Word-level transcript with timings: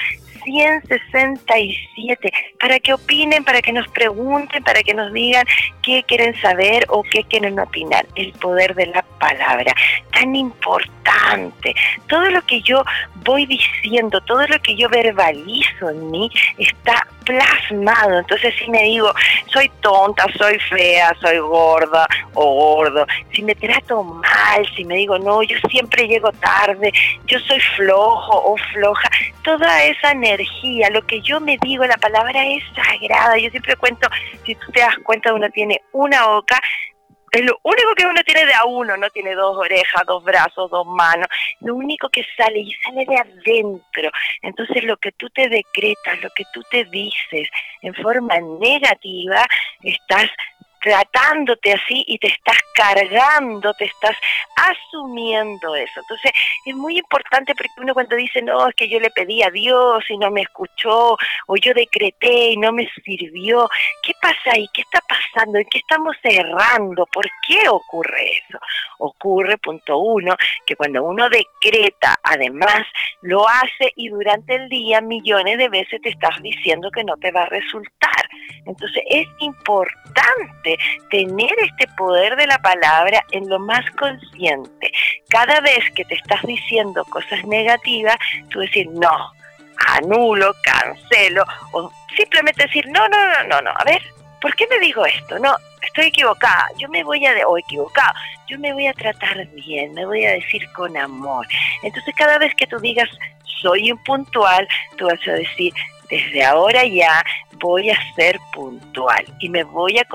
167, 0.44 2.32
para 2.60 2.80
que 2.80 2.94
opinen, 2.94 3.44
para 3.44 3.62
que 3.62 3.72
nos 3.72 3.88
pregunten, 3.90 4.64
para 4.64 4.84
que 4.84 4.94
nos 4.94 5.12
digan 5.14 5.46
qué 5.82 6.04
quieren 6.04 6.40
saber 6.42 6.86
o 6.90 7.04
qué 7.04 7.24
quieren 7.24 7.60
opinar. 7.60 8.06
El 8.16 8.34
poder 8.34 8.76
de 8.76 8.88
la 8.88 9.04
palabra, 9.20 9.74
tan 10.12 10.36
importante. 10.36 11.76
Todo 12.08 12.30
lo 12.30 12.42
que 12.44 12.62
yo 12.62 12.84
voy 13.24 13.46
diciendo, 13.46 14.22
todo 14.22 14.46
lo 14.48 14.60
que 14.60 14.76
yo 14.76 14.90
verbalizo 14.90 15.90
en 15.90 16.12
mí 16.12 16.30
está 16.58 17.08
plasmado. 17.26 18.20
Entonces 18.20 18.54
si 18.58 18.70
me 18.70 18.84
digo, 18.84 19.14
soy 19.48 19.70
tonta, 19.82 20.26
soy 20.38 20.60
fea, 20.60 21.14
soy 21.22 21.40
gorda 21.40 22.08
o 22.34 22.54
gordo, 22.54 23.06
si 23.34 23.44
me 23.44 23.56
trato 23.56 24.04
mal, 24.04 24.68
si 24.76 24.86
me 24.86 24.96
digo, 24.96 25.18
no, 25.20 25.44
yo 25.44 25.58
siempre 25.70 26.08
llego 26.08 26.32
tarde, 26.34 26.92
yo 27.26 27.40
soy 27.40 27.60
flojo 27.76 28.54
o 28.54 28.58
floja, 28.74 29.10
toda 29.44 29.84
esa 29.84 30.12
energía, 30.12 30.90
lo 30.90 31.02
que 31.06 31.22
yo 31.22 31.40
me 31.40 31.58
digo, 31.62 31.86
la 31.86 31.98
palabra 31.98 32.46
es 32.46 32.64
sagrada. 32.76 33.38
Yo 33.38 33.50
siempre 33.50 33.76
cuento, 33.76 34.08
si 34.46 34.56
tú 34.56 34.72
te 34.72 34.82
das 34.82 34.96
cuenta, 35.04 35.34
uno 35.34 35.50
tiene 35.50 35.82
una 35.92 36.28
boca, 36.28 36.60
es 37.32 37.46
lo 37.46 37.58
único 37.64 37.96
que 37.96 38.06
uno 38.06 38.22
tiene 38.24 38.46
de 38.46 38.54
a 38.54 38.66
uno, 38.66 38.98
no 38.98 39.10
tiene 39.10 39.34
dos 39.36 39.58
orejas, 39.58 40.04
dos 40.06 40.24
brazos, 40.24 40.70
dos 40.70 40.86
manos, 40.86 41.28
lo 41.62 41.76
único 41.76 42.10
que 42.10 42.26
sale 42.36 42.60
y 42.60 42.74
sale 42.84 43.06
de 43.06 43.18
adentro. 43.18 44.12
Entonces 44.42 44.84
lo 44.84 44.98
que 44.98 45.14
tú 45.14 45.30
te 45.30 45.48
decretas, 45.48 46.22
lo 46.22 46.30
que 46.32 46.44
tú 46.54 46.62
te 46.70 46.84
dices 46.86 47.48
en 47.82 47.94
forma 47.96 48.38
negativa, 48.60 49.46
estás 49.82 50.30
tratándote 50.82 51.74
así 51.74 52.04
y 52.08 52.18
te 52.18 52.28
estás 52.28 52.58
cargando, 52.74 53.74
te 53.76 53.86
estás 53.86 54.18
asumiendo 54.56 55.76
eso. 55.76 56.00
Entonces 56.02 56.32
es 56.66 56.76
muy 56.76 56.98
importante 56.98 57.54
porque 57.56 57.70
uno 57.78 57.94
cuando 57.94 58.16
dice, 58.16 58.42
no, 58.42 58.68
es 58.68 58.76
que 58.76 58.90
yo 58.90 59.00
le 59.00 59.10
pedí 59.12 59.44
a 59.44 59.50
Dios 59.50 60.04
y 60.10 60.18
no 60.18 60.32
me 60.32 60.42
escuchó, 60.42 61.18
o 61.48 61.56
yo 61.58 61.74
decreté 61.74 62.52
y 62.52 62.58
no 62.58 62.72
me 62.72 62.90
sirvió, 63.04 63.70
¿qué 64.04 64.14
pasa 64.22 64.52
ahí? 64.54 64.68
¿Qué 64.74 64.82
está 64.82 65.00
pasando? 65.08 65.60
¿En 65.60 65.66
qué 65.66 65.78
estamos 65.80 66.16
errando? 66.24 67.06
¿Por 67.08 67.26
qué 67.48 67.70
ocurre 67.70 68.38
eso? 68.38 68.60
Ocurre, 69.00 69.58
punto 69.58 69.98
uno, 69.98 70.36
que 70.66 70.76
cuando 70.76 71.04
uno 71.04 71.30
decreta, 71.30 72.16
además 72.24 72.86
lo 73.22 73.48
hace 73.48 73.92
y 73.96 74.10
durante 74.10 74.56
el 74.56 74.70
día 74.70 75.02
millones 75.02 75.58
de 75.58 75.70
veces 75.70 76.02
te 76.02 76.10
estás 76.10 76.42
diciendo 76.42 76.90
que 76.92 77.04
no 77.04 77.18
te 77.18 77.32
va 77.32 77.44
a 77.44 77.48
resultar. 77.48 78.11
Entonces 78.66 79.04
es 79.10 79.28
importante 79.40 80.78
tener 81.10 81.54
este 81.64 81.88
poder 81.98 82.36
de 82.36 82.48
la 82.48 82.60
palabra 82.60 83.24
en 83.32 83.50
lo 83.50 83.60
más 83.60 83.90
consciente. 83.92 84.92
Cada 85.30 85.60
vez 85.62 85.90
que 85.96 86.06
te 86.06 86.16
estás 86.16 86.42
diciendo 86.44 87.04
cosas 87.06 87.44
negativas, 87.46 88.18
tú 88.50 88.60
decir, 88.60 88.88
no, 88.92 89.32
anulo, 89.88 90.56
cancelo, 90.64 91.44
o 91.72 91.92
simplemente 92.16 92.64
decir, 92.64 92.88
no, 92.90 93.08
no, 93.08 93.18
no, 93.28 93.44
no, 93.48 93.62
no, 93.62 93.72
a 93.72 93.84
ver, 93.84 94.02
¿por 94.40 94.56
qué 94.56 94.68
me 94.68 94.80
digo 94.80 95.06
esto? 95.06 95.40
No, 95.40 95.56
estoy 95.82 96.08
equivocada, 96.08 96.68
yo 96.78 96.88
me 96.90 97.04
voy 97.04 97.26
a, 97.26 97.48
o 97.48 97.58
equivocado, 97.58 98.14
yo 98.48 98.60
me 98.60 98.74
voy 98.74 98.88
a 98.88 98.94
tratar 98.94 99.48
bien, 99.48 99.94
me 99.94 100.06
voy 100.06 100.26
a 100.26 100.34
decir 100.34 100.62
con 100.74 100.96
amor. 100.98 101.48
Entonces 101.84 102.14
cada 102.16 102.38
vez 102.38 102.54
que 102.56 102.68
tú 102.68 102.80
digas, 102.80 103.10
soy 103.62 103.90
impuntual, 103.90 104.68
tú 104.98 105.06
vas 105.06 105.28
a 105.28 105.34
decir, 105.34 105.74
desde 106.12 106.44
ahora 106.44 106.86
ya 106.86 107.24
voy 107.54 107.90
a 107.90 107.98
ser 108.16 108.38
puntual 108.54 109.26
y 109.40 109.50
me 109.50 109.64
voy 109.64 109.98
a 109.98 110.06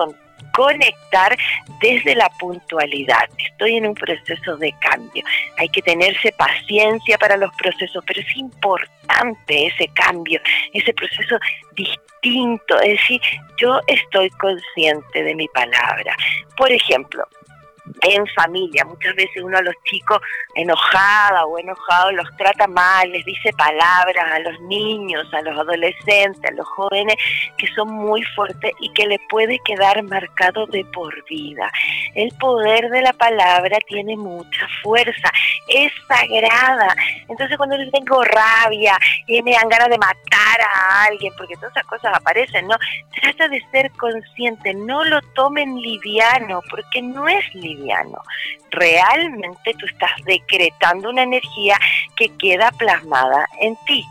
conectar 0.52 1.36
desde 1.80 2.14
la 2.14 2.28
puntualidad. 2.38 3.28
Estoy 3.38 3.76
en 3.76 3.86
un 3.86 3.94
proceso 3.94 4.56
de 4.56 4.72
cambio. 4.80 5.24
Hay 5.58 5.68
que 5.68 5.82
tenerse 5.82 6.32
paciencia 6.32 7.18
para 7.18 7.36
los 7.36 7.50
procesos, 7.56 8.04
pero 8.06 8.20
es 8.20 8.36
importante 8.36 9.66
ese 9.66 9.88
cambio, 9.88 10.40
ese 10.72 10.92
proceso 10.92 11.38
distinto. 11.74 12.78
Es 12.80 13.00
decir, 13.00 13.20
yo 13.58 13.80
estoy 13.86 14.30
consciente 14.30 15.22
de 15.22 15.34
mi 15.34 15.48
palabra. 15.48 16.16
Por 16.56 16.70
ejemplo, 16.70 17.26
en 18.02 18.26
familia. 18.28 18.84
Muchas 18.84 19.14
veces 19.14 19.42
uno 19.42 19.58
a 19.58 19.62
los 19.62 19.74
chicos 19.84 20.20
enojada 20.54 21.44
o 21.46 21.58
enojado 21.58 22.12
los 22.12 22.28
trata 22.36 22.66
mal, 22.66 23.10
les 23.10 23.24
dice 23.24 23.52
palabras 23.52 24.32
a 24.32 24.38
los 24.40 24.60
niños, 24.62 25.26
a 25.32 25.42
los 25.42 25.58
adolescentes, 25.58 26.50
a 26.50 26.54
los 26.54 26.66
jóvenes 26.68 27.16
que 27.56 27.66
son 27.74 27.90
muy 27.90 28.22
fuertes 28.34 28.72
y 28.80 28.92
que 28.92 29.06
le 29.06 29.18
puede 29.28 29.58
quedar 29.64 30.02
marcado 30.02 30.66
de 30.66 30.84
por 30.86 31.24
vida. 31.26 31.70
El 32.14 32.30
poder 32.38 32.88
de 32.90 33.02
la 33.02 33.12
palabra 33.12 33.78
tiene 33.86 34.16
mucha 34.16 34.66
fuerza, 34.82 35.30
es 35.68 35.92
sagrada. 36.08 36.94
Entonces 37.28 37.56
cuando 37.56 37.76
yo 37.76 37.90
tengo 37.90 38.22
rabia 38.24 38.96
y 39.26 39.42
me 39.42 39.52
dan 39.52 39.68
ganas 39.68 39.88
de 39.88 39.98
matar 39.98 40.60
a 40.60 41.04
alguien, 41.04 41.32
porque 41.36 41.54
todas 41.56 41.72
esas 41.72 41.86
cosas 41.86 42.14
aparecen, 42.14 42.66
¿no? 42.66 42.76
Trata 43.20 43.48
de 43.48 43.62
ser 43.70 43.90
consciente, 43.92 44.74
no 44.74 45.04
lo 45.04 45.20
tomen 45.34 45.76
liviano, 45.80 46.60
porque 46.70 47.02
no 47.02 47.28
es 47.28 47.54
liviano 47.54 47.75
Realmente 48.70 49.74
tú 49.78 49.86
estás 49.86 50.12
decretando 50.24 51.10
una 51.10 51.22
energía 51.22 51.78
que 52.16 52.28
queda 52.36 52.70
plasmada 52.72 53.48
en 53.60 53.76
ti. 53.86 54.04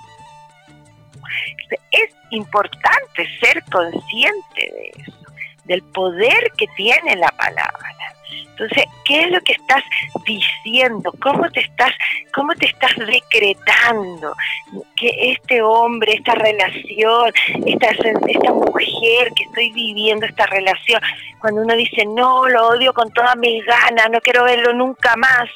Es 1.91 2.09
importante 2.31 3.27
ser 3.39 3.63
consciente 3.71 4.33
de 4.55 4.91
eso, 4.95 5.17
del 5.65 5.81
poder 5.83 6.51
que 6.57 6.67
tiene 6.75 7.15
la 7.15 7.29
palabra. 7.29 8.14
Entonces, 8.31 8.85
¿qué 9.03 9.23
es 9.23 9.31
lo 9.31 9.41
que 9.41 9.53
estás 9.53 9.83
diciendo? 10.25 11.13
¿Cómo 11.21 11.49
te 11.51 11.59
estás, 11.61 11.91
cómo 12.33 12.53
te 12.55 12.67
estás 12.67 12.93
decretando 12.95 14.33
que 14.95 15.31
este 15.31 15.61
hombre, 15.61 16.13
esta 16.13 16.35
relación, 16.35 17.33
esta, 17.65 17.89
esta 17.89 18.53
mujer 18.53 19.31
que 19.35 19.43
estoy 19.43 19.71
viviendo 19.71 20.25
esta 20.25 20.45
relación, 20.45 21.01
cuando 21.39 21.61
uno 21.61 21.75
dice, 21.75 22.05
no, 22.05 22.47
lo 22.47 22.69
odio 22.69 22.93
con 22.93 23.11
todas 23.11 23.35
mis 23.37 23.63
ganas, 23.65 24.09
no 24.09 24.21
quiero 24.21 24.45
verlo 24.45 24.73
nunca 24.73 25.15
más, 25.17 25.49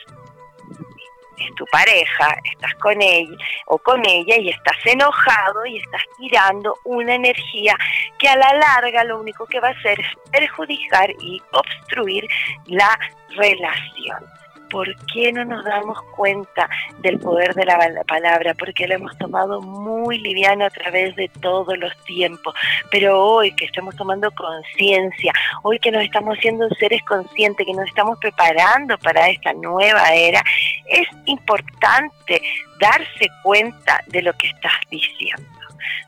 es 1.40 1.56
tu 1.56 1.66
pareja, 1.66 2.38
estás 2.44 2.74
con 2.76 3.02
él 3.02 3.38
o 3.68 3.78
con 3.78 4.02
ella 4.06 4.38
y 4.38 4.50
estás 4.50 4.78
enojado 4.86 5.66
y 5.66 5.78
estás 5.78 6.04
tirando 6.18 6.76
una 6.86 7.16
energía 7.16 7.76
que 8.18 8.28
a 8.28 8.36
la 8.36 8.54
larga 8.54 9.04
lo 9.04 9.20
único 9.20 9.46
que 9.46 9.60
va 9.60 9.70
a 9.70 9.72
hacer 9.72 10.00
es 10.00 10.08
perjudicar 10.32 11.12
y 11.20 11.42
obstruir 11.52 12.28
la 12.68 12.98
relación. 13.36 14.39
¿Por 14.70 14.96
qué 15.08 15.32
no 15.32 15.46
nos 15.46 15.64
damos 15.66 16.02
cuenta 16.16 16.70
del 17.00 17.20
poder 17.20 17.54
de 17.54 17.66
la 17.66 17.78
palabra? 18.08 18.54
Porque 18.54 18.88
la 18.88 18.96
hemos 18.96 19.18
tomado 19.18 19.62
muy 19.62 20.20
liviano 20.20 20.66
a 20.66 20.70
través 20.70 21.16
de 21.16 21.30
todos 21.42 21.78
los 21.78 21.96
tiempos. 22.06 22.54
Pero 22.92 23.20
hoy 23.22 23.52
que 23.54 23.66
estamos 23.66 23.96
tomando 23.96 24.32
conciencia, 24.32 25.34
hoy 25.64 25.80
que 25.80 25.92
nos 25.92 26.04
estamos 26.04 26.38
siendo 26.40 26.70
seres 26.76 27.02
conscientes, 27.04 27.66
que 27.66 27.74
nos 27.74 27.88
estamos 27.88 28.18
preparando 28.20 28.98
para 29.00 29.30
esta 29.30 29.54
nueva 29.54 30.14
era, 30.14 30.44
es 30.88 31.08
importante 31.26 32.42
darse 32.80 33.28
cuenta 33.44 34.04
de 34.08 34.22
lo 34.22 34.34
que 34.34 34.48
estás 34.48 34.74
diciendo 34.90 35.59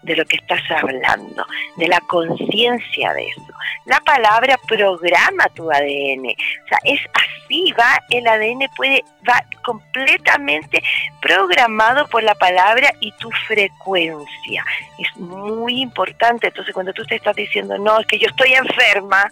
de 0.02 0.16
lo 0.16 0.26
que 0.26 0.38
estás 0.38 0.62
hablando, 0.72 1.46
de 1.78 1.88
la 1.88 2.00
conciencia 2.02 3.14
de 3.14 3.28
eso. 3.28 3.54
La 3.86 4.00
palabra 4.02 4.58
programa 4.68 5.46
tu 5.56 5.72
ADN. 5.72 6.28
O 6.28 6.68
sea, 6.68 6.80
es 6.84 7.00
así, 7.14 7.74
va, 7.74 8.02
el 8.10 8.28
ADN 8.28 8.70
puede, 8.76 9.04
va 9.28 9.44
completamente 9.64 10.84
programado 11.22 12.08
por 12.08 12.24
la 12.24 12.36
palabra 12.36 12.92
y 13.00 13.12
tu 13.14 13.30
frecuencia. 13.48 14.66
Es 14.98 15.16
muy 15.18 15.82
importante. 15.82 16.48
Entonces, 16.48 16.74
cuando 16.74 16.94
tú 16.94 17.06
te 17.06 17.16
estás 17.16 17.36
diciendo, 17.36 17.78
no, 17.78 18.00
es 18.00 18.08
que 18.08 18.20
yo 18.20 18.28
estoy 18.28 18.54
enferma, 18.54 19.32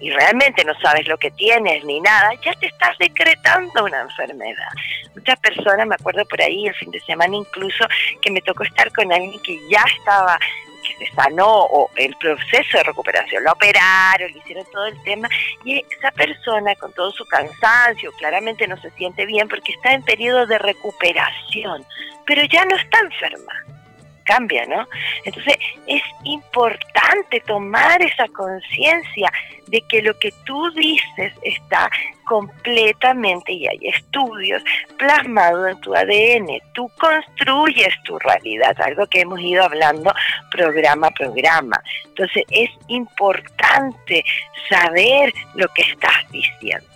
y 0.00 0.10
realmente 0.10 0.64
no 0.64 0.74
sabes 0.80 1.06
lo 1.06 1.18
que 1.18 1.30
tienes 1.32 1.84
ni 1.84 2.00
nada, 2.00 2.30
ya 2.42 2.52
te 2.54 2.66
estás 2.66 2.96
decretando 2.98 3.84
una 3.84 4.00
enfermedad. 4.00 4.68
Muchas 5.14 5.38
personas, 5.40 5.86
me 5.86 5.94
acuerdo 5.94 6.24
por 6.24 6.40
ahí 6.40 6.66
el 6.66 6.74
fin 6.74 6.90
de 6.90 7.00
semana 7.00 7.36
incluso, 7.36 7.86
que 8.20 8.30
me 8.30 8.40
tocó 8.40 8.64
estar 8.64 8.90
con 8.92 9.12
alguien 9.12 9.40
que 9.42 9.58
ya 9.68 9.84
estaba 9.96 10.38
que 10.82 11.06
se 11.06 11.14
sanó 11.14 11.46
o 11.46 11.90
el 11.96 12.16
proceso 12.16 12.78
de 12.78 12.84
recuperación, 12.84 13.44
lo 13.44 13.52
operaron, 13.52 14.32
le 14.32 14.38
hicieron 14.38 14.64
todo 14.72 14.86
el 14.86 15.02
tema 15.02 15.28
y 15.62 15.84
esa 15.90 16.10
persona 16.10 16.74
con 16.76 16.90
todo 16.94 17.12
su 17.12 17.26
cansancio 17.26 18.10
claramente 18.12 18.66
no 18.66 18.80
se 18.80 18.90
siente 18.92 19.26
bien 19.26 19.46
porque 19.46 19.72
está 19.72 19.92
en 19.92 20.02
periodo 20.02 20.46
de 20.46 20.56
recuperación, 20.56 21.84
pero 22.24 22.42
ya 22.44 22.64
no 22.64 22.76
está 22.76 22.98
enferma 23.00 23.79
cambia, 24.30 24.64
¿no? 24.66 24.86
Entonces 25.24 25.56
es 25.86 26.02
importante 26.24 27.40
tomar 27.40 28.00
esa 28.00 28.28
conciencia 28.28 29.30
de 29.66 29.80
que 29.82 30.02
lo 30.02 30.16
que 30.18 30.32
tú 30.44 30.70
dices 30.72 31.32
está 31.42 31.90
completamente, 32.24 33.52
y 33.52 33.66
hay 33.66 33.80
estudios 33.82 34.62
plasmados 34.98 35.72
en 35.72 35.80
tu 35.80 35.94
ADN, 35.94 36.60
tú 36.74 36.88
construyes 36.98 37.92
tu 38.04 38.18
realidad, 38.20 38.76
algo 38.80 39.06
que 39.06 39.22
hemos 39.22 39.40
ido 39.40 39.64
hablando 39.64 40.12
programa 40.50 41.08
a 41.08 41.10
programa. 41.10 41.82
Entonces 42.04 42.44
es 42.50 42.70
importante 42.86 44.24
saber 44.68 45.32
lo 45.54 45.66
que 45.68 45.82
estás 45.82 46.30
diciendo 46.30 46.86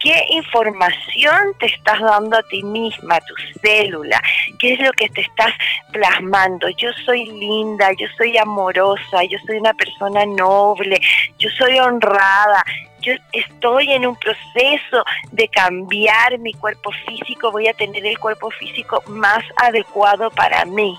qué 0.00 0.26
información 0.30 1.54
te 1.58 1.66
estás 1.66 2.00
dando 2.00 2.38
a 2.38 2.42
ti 2.44 2.62
misma, 2.62 3.16
a 3.16 3.20
tu 3.20 3.34
célula, 3.60 4.20
qué 4.58 4.74
es 4.74 4.80
lo 4.80 4.92
que 4.92 5.08
te 5.08 5.22
estás 5.22 5.52
plasmando. 5.92 6.68
Yo 6.70 6.90
soy 7.04 7.26
linda, 7.26 7.90
yo 7.98 8.06
soy 8.16 8.36
amorosa, 8.36 9.24
yo 9.24 9.38
soy 9.46 9.58
una 9.58 9.74
persona 9.74 10.24
noble, 10.26 11.00
yo 11.38 11.48
soy 11.50 11.78
honrada, 11.78 12.64
yo 13.00 13.12
estoy 13.32 13.92
en 13.92 14.06
un 14.06 14.16
proceso 14.16 15.04
de 15.32 15.48
cambiar 15.48 16.38
mi 16.38 16.52
cuerpo 16.52 16.90
físico, 17.06 17.52
voy 17.52 17.68
a 17.68 17.74
tener 17.74 18.04
el 18.04 18.18
cuerpo 18.18 18.50
físico 18.50 19.02
más 19.06 19.44
adecuado 19.56 20.30
para 20.30 20.64
mí 20.64 20.98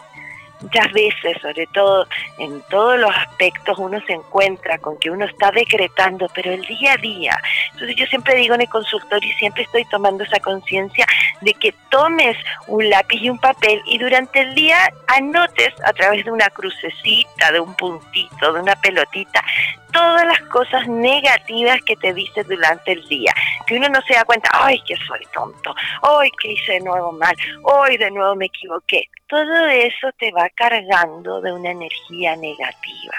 muchas 0.62 0.92
veces, 0.92 1.42
sobre 1.42 1.68
todo 1.68 2.08
en 2.38 2.62
todos 2.70 3.00
los 3.00 3.16
aspectos, 3.16 3.78
uno 3.78 4.00
se 4.06 4.14
encuentra 4.14 4.78
con 4.80 4.98
que 5.00 5.10
uno 5.10 5.26
está 5.26 5.52
decretando, 5.52 6.28
pero 6.34 6.52
el 6.52 6.62
día 6.66 6.94
a 6.94 6.98
día. 6.98 7.42
Entonces 7.74 7.96
yo 7.96 8.06
siempre 8.08 8.36
digo 8.36 8.56
en 8.56 8.62
el 8.62 8.70
consultorio 8.70 9.30
y 9.30 9.34
siempre 9.34 9.64
estoy 9.64 9.86
tomando 9.86 10.24
esa 10.24 10.40
conciencia 10.40 11.06
de 11.42 11.54
que 11.54 11.74
tomes 11.90 12.38
un 12.68 12.90
lápiz 12.90 13.22
y 13.22 13.30
un 13.30 13.40
papel 13.40 13.82
y 13.86 13.98
durante 13.98 14.42
el 14.42 14.56
día 14.56 14.92
anotes 15.08 15.74
a 15.84 15.94
través 15.94 16.26
de 16.26 16.32
una 16.32 16.50
crucecita, 16.50 17.52
de 17.52 17.60
un 17.60 17.74
puntito, 17.76 18.54
de 18.54 18.62
una 18.62 18.76
pelotita, 18.76 19.44
todas 19.92 20.26
las 20.26 20.42
cosas 20.42 20.88
negativas 20.88 21.82
que 21.84 21.96
te 21.96 22.14
dice 22.14 22.44
durante 22.44 22.92
el 22.94 23.08
día. 23.08 23.34
Que 23.66 23.76
uno 23.76 23.90
no 23.90 24.02
se 24.02 24.14
da 24.14 24.24
cuenta, 24.24 24.50
ay, 24.54 24.82
que 24.82 24.96
soy 25.08 25.26
tonto, 25.34 25.74
ay, 26.02 26.30
que 26.42 26.54
hice 26.54 26.74
de 26.74 26.82
nuevo 26.82 27.12
mal, 27.12 27.36
hoy 27.64 27.98
de 27.98 28.12
nuevo 28.12 28.36
me 28.36 28.46
equivoqué. 28.46 29.10
Todo 29.30 29.68
eso 29.68 30.12
te 30.18 30.32
va 30.32 30.50
cargando 30.50 31.40
de 31.40 31.54
una 31.54 31.70
energía 31.70 32.36
negativa. 32.36 33.16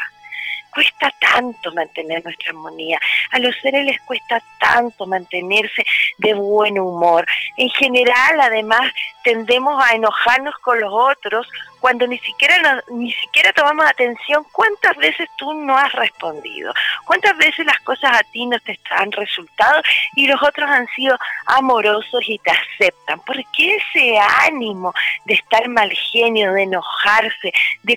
Cuesta 0.73 1.13
tanto 1.21 1.73
mantener 1.73 2.25
nuestra 2.25 2.51
armonía. 2.51 2.99
A 3.33 3.39
los 3.39 3.55
seres 3.61 3.85
les 3.85 4.01
cuesta 4.03 4.43
tanto 4.59 5.07
mantenerse 5.07 5.85
de 6.19 6.35
buen 6.35 6.79
humor. 6.79 7.27
En 7.57 7.69
general, 7.71 8.41
además, 8.41 8.93
tendemos 9.25 9.83
a 9.85 9.95
enojarnos 9.95 10.55
con 10.59 10.81
los 10.81 10.93
otros 10.93 11.47
cuando 11.81 12.07
ni 12.07 12.19
siquiera 12.19 12.83
ni 12.91 13.11
siquiera 13.13 13.53
tomamos 13.53 13.87
atención 13.87 14.45
cuántas 14.53 14.97
veces 14.97 15.29
tú 15.37 15.53
no 15.55 15.77
has 15.77 15.93
respondido, 15.93 16.73
cuántas 17.07 17.37
veces 17.39 17.65
las 17.67 17.81
cosas 17.81 18.13
a 18.13 18.23
ti 18.33 18.47
no 18.47 18.59
te 18.61 18.73
están 18.73 19.11
resultado 19.13 19.83
y 20.15 20.27
los 20.27 20.43
otros 20.43 20.69
han 20.69 20.87
sido 20.89 21.19
amorosos 21.47 22.23
y 22.29 22.39
te 22.39 22.51
aceptan. 22.51 23.21
¿Por 23.21 23.37
qué 23.53 23.77
ese 23.77 24.19
ánimo 24.19 24.93
de 25.25 25.35
estar 25.35 25.67
mal 25.69 25.91
genio, 25.91 26.53
de 26.53 26.63
enojarse, 26.65 27.53
de 27.83 27.97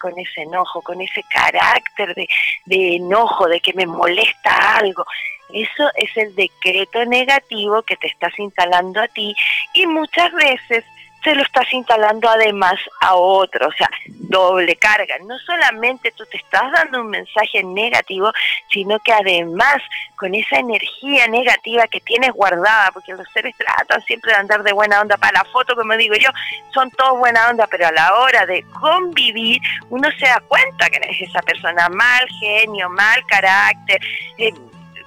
con 0.00 0.18
ese 0.18 0.42
enojo, 0.42 0.82
con 0.82 1.00
ese 1.00 1.22
carácter 1.24 2.14
de, 2.14 2.28
de 2.66 2.96
enojo, 2.96 3.46
de 3.48 3.60
que 3.60 3.72
me 3.74 3.86
molesta 3.86 4.76
algo? 4.76 5.04
Eso 5.52 5.90
es 5.96 6.16
el 6.16 6.34
decreto 6.34 7.04
negativo 7.06 7.82
que 7.82 7.96
te 7.96 8.06
estás 8.06 8.38
instalando 8.38 9.00
a 9.00 9.08
ti 9.08 9.34
y 9.74 9.86
muchas 9.86 10.32
veces 10.32 10.84
se 11.22 11.34
lo 11.34 11.42
estás 11.42 11.72
instalando 11.72 12.28
además 12.28 12.74
a 13.00 13.14
otro, 13.14 13.68
o 13.68 13.72
sea, 13.72 13.88
doble 14.06 14.76
carga. 14.76 15.16
No 15.26 15.38
solamente 15.38 16.12
tú 16.12 16.24
te 16.26 16.38
estás 16.38 16.70
dando 16.72 17.00
un 17.00 17.10
mensaje 17.10 17.62
negativo, 17.62 18.32
sino 18.70 18.98
que 19.00 19.12
además 19.12 19.82
con 20.16 20.34
esa 20.34 20.58
energía 20.58 21.26
negativa 21.28 21.86
que 21.88 22.00
tienes 22.00 22.32
guardada, 22.32 22.90
porque 22.92 23.12
los 23.12 23.28
seres 23.32 23.54
tratan 23.56 24.02
siempre 24.02 24.32
de 24.32 24.38
andar 24.38 24.62
de 24.62 24.72
buena 24.72 25.00
onda 25.00 25.16
para 25.16 25.40
la 25.40 25.44
foto, 25.44 25.74
como 25.74 25.96
digo 25.96 26.14
yo, 26.14 26.30
son 26.72 26.90
todos 26.92 27.18
buena 27.18 27.48
onda, 27.50 27.66
pero 27.66 27.88
a 27.88 27.92
la 27.92 28.14
hora 28.14 28.46
de 28.46 28.62
convivir 28.80 29.60
uno 29.90 30.08
se 30.18 30.26
da 30.26 30.40
cuenta 30.46 30.88
que 30.88 31.00
es 31.08 31.28
esa 31.28 31.40
persona 31.42 31.88
mal 31.88 32.26
genio, 32.40 32.88
mal 32.90 33.24
carácter, 33.26 34.00
eh, 34.38 34.52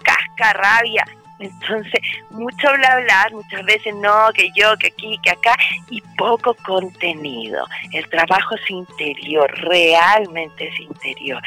casca, 0.03 0.53
rabia, 0.53 1.05
entonces, 1.39 1.99
mucho 2.29 2.67
bla 2.73 2.99
bla, 2.99 3.27
muchas 3.31 3.63
veces 3.65 3.93
no, 3.95 4.29
que 4.33 4.49
yo, 4.55 4.77
que 4.77 4.87
aquí, 4.87 5.19
que 5.23 5.31
acá, 5.31 5.55
y 5.89 6.01
poco 6.17 6.55
contenido. 6.65 7.65
El 7.91 8.07
trabajo 8.09 8.55
es 8.55 8.69
interior, 8.69 9.51
realmente 9.59 10.67
es 10.67 10.79
interior. 10.79 11.41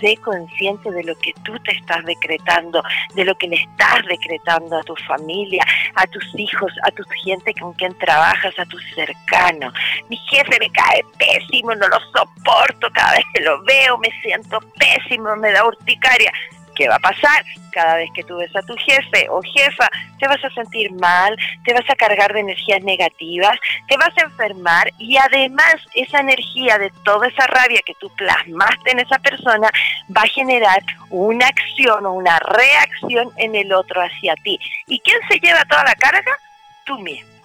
Sé 0.00 0.16
consciente 0.16 0.90
de 0.90 1.04
lo 1.04 1.14
que 1.18 1.32
tú 1.44 1.58
te 1.60 1.72
estás 1.72 2.04
decretando, 2.04 2.82
de 3.14 3.24
lo 3.24 3.34
que 3.36 3.48
le 3.48 3.56
estás 3.56 4.04
decretando 4.08 4.78
a 4.78 4.82
tu 4.82 4.96
familia, 5.06 5.64
a 5.94 6.06
tus 6.06 6.24
hijos, 6.34 6.72
a 6.84 6.90
tu 6.90 7.04
gente 7.24 7.54
con 7.54 7.72
quien 7.74 7.96
trabajas, 7.98 8.58
a 8.58 8.66
tus 8.66 8.82
cercanos. 8.94 9.72
Mi 10.08 10.16
jefe 10.16 10.56
me 10.58 10.70
cae 10.70 11.04
pésimo, 11.18 11.74
no 11.74 11.88
lo 11.88 12.00
soporto, 12.12 12.88
cada 12.92 13.12
vez 13.12 13.24
que 13.34 13.42
lo 13.42 13.62
veo 13.64 13.98
me 13.98 14.10
siento 14.22 14.58
pésimo, 14.78 15.36
me 15.36 15.52
da 15.52 15.66
urticaria 15.66 16.32
¿Qué 16.76 16.88
va 16.88 16.96
a 16.96 17.00
pasar? 17.00 17.44
Cada 17.72 17.96
vez 17.96 18.10
que 18.14 18.22
tú 18.24 18.36
ves 18.36 18.54
a 18.54 18.62
tu 18.62 18.74
jefe 18.76 19.26
o 19.30 19.40
jefa, 19.42 19.88
te 20.18 20.28
vas 20.28 20.42
a 20.44 20.50
sentir 20.50 20.92
mal, 20.92 21.36
te 21.64 21.72
vas 21.72 21.88
a 21.88 21.96
cargar 21.96 22.32
de 22.32 22.40
energías 22.40 22.82
negativas, 22.82 23.58
te 23.88 23.96
vas 23.96 24.16
a 24.18 24.22
enfermar 24.22 24.90
y 24.98 25.16
además 25.16 25.76
esa 25.94 26.20
energía 26.20 26.78
de 26.78 26.90
toda 27.04 27.28
esa 27.28 27.46
rabia 27.46 27.80
que 27.84 27.94
tú 27.94 28.10
plasmaste 28.16 28.92
en 28.92 29.00
esa 29.00 29.18
persona 29.18 29.70
va 30.14 30.22
a 30.22 30.28
generar 30.28 30.82
una 31.10 31.46
acción 31.46 32.06
o 32.06 32.12
una 32.12 32.38
reacción 32.38 33.30
en 33.36 33.54
el 33.54 33.72
otro 33.72 34.02
hacia 34.02 34.34
ti. 34.36 34.58
¿Y 34.86 35.00
quién 35.00 35.18
se 35.28 35.38
lleva 35.38 35.64
toda 35.64 35.84
la 35.84 35.94
carga? 35.94 36.38
Tú 36.84 36.98
mismo. 36.98 37.35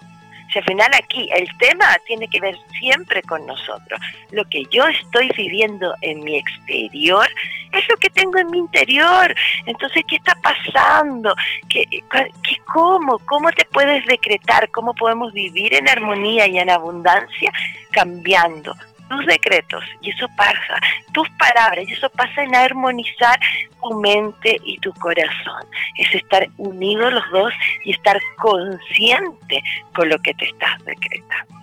Si 0.52 0.58
al 0.58 0.64
final 0.64 0.90
aquí 0.94 1.28
el 1.32 1.48
tema 1.58 1.86
tiene 2.06 2.28
que 2.28 2.40
ver 2.40 2.56
siempre 2.78 3.22
con 3.22 3.46
nosotros. 3.46 4.00
Lo 4.30 4.44
que 4.44 4.64
yo 4.70 4.86
estoy 4.86 5.30
viviendo 5.36 5.94
en 6.02 6.22
mi 6.22 6.36
exterior 6.36 7.26
es 7.72 7.88
lo 7.88 7.96
que 7.96 8.10
tengo 8.10 8.38
en 8.38 8.50
mi 8.50 8.58
interior. 8.58 9.34
Entonces, 9.66 10.02
¿qué 10.06 10.16
está 10.16 10.36
pasando? 10.42 11.34
¿Qué, 11.68 11.84
qué, 11.88 12.56
cómo? 12.72 13.18
¿Cómo 13.20 13.50
te 13.52 13.64
puedes 13.64 14.04
decretar? 14.06 14.70
¿Cómo 14.70 14.94
podemos 14.94 15.32
vivir 15.32 15.74
en 15.74 15.88
armonía 15.88 16.46
y 16.46 16.58
en 16.58 16.70
abundancia? 16.70 17.52
Cambiando 17.90 18.74
tus 19.08 19.26
decretos 19.26 19.84
y 20.00 20.10
eso 20.10 20.26
pasa, 20.36 20.80
tus 21.12 21.28
palabras 21.30 21.88
y 21.88 21.92
eso 21.92 22.08
pasa 22.10 22.42
en 22.42 22.54
armonizar 22.54 23.38
tu 23.80 24.00
mente 24.00 24.58
y 24.64 24.78
tu 24.78 24.92
corazón. 24.94 25.64
Es 25.96 26.14
estar 26.14 26.48
unidos 26.58 27.12
los 27.12 27.30
dos 27.30 27.52
y 27.84 27.92
estar 27.92 28.20
consciente 28.38 29.62
con 29.94 30.08
lo 30.08 30.18
que 30.18 30.34
te 30.34 30.46
estás 30.46 30.84
decretando 30.84 31.61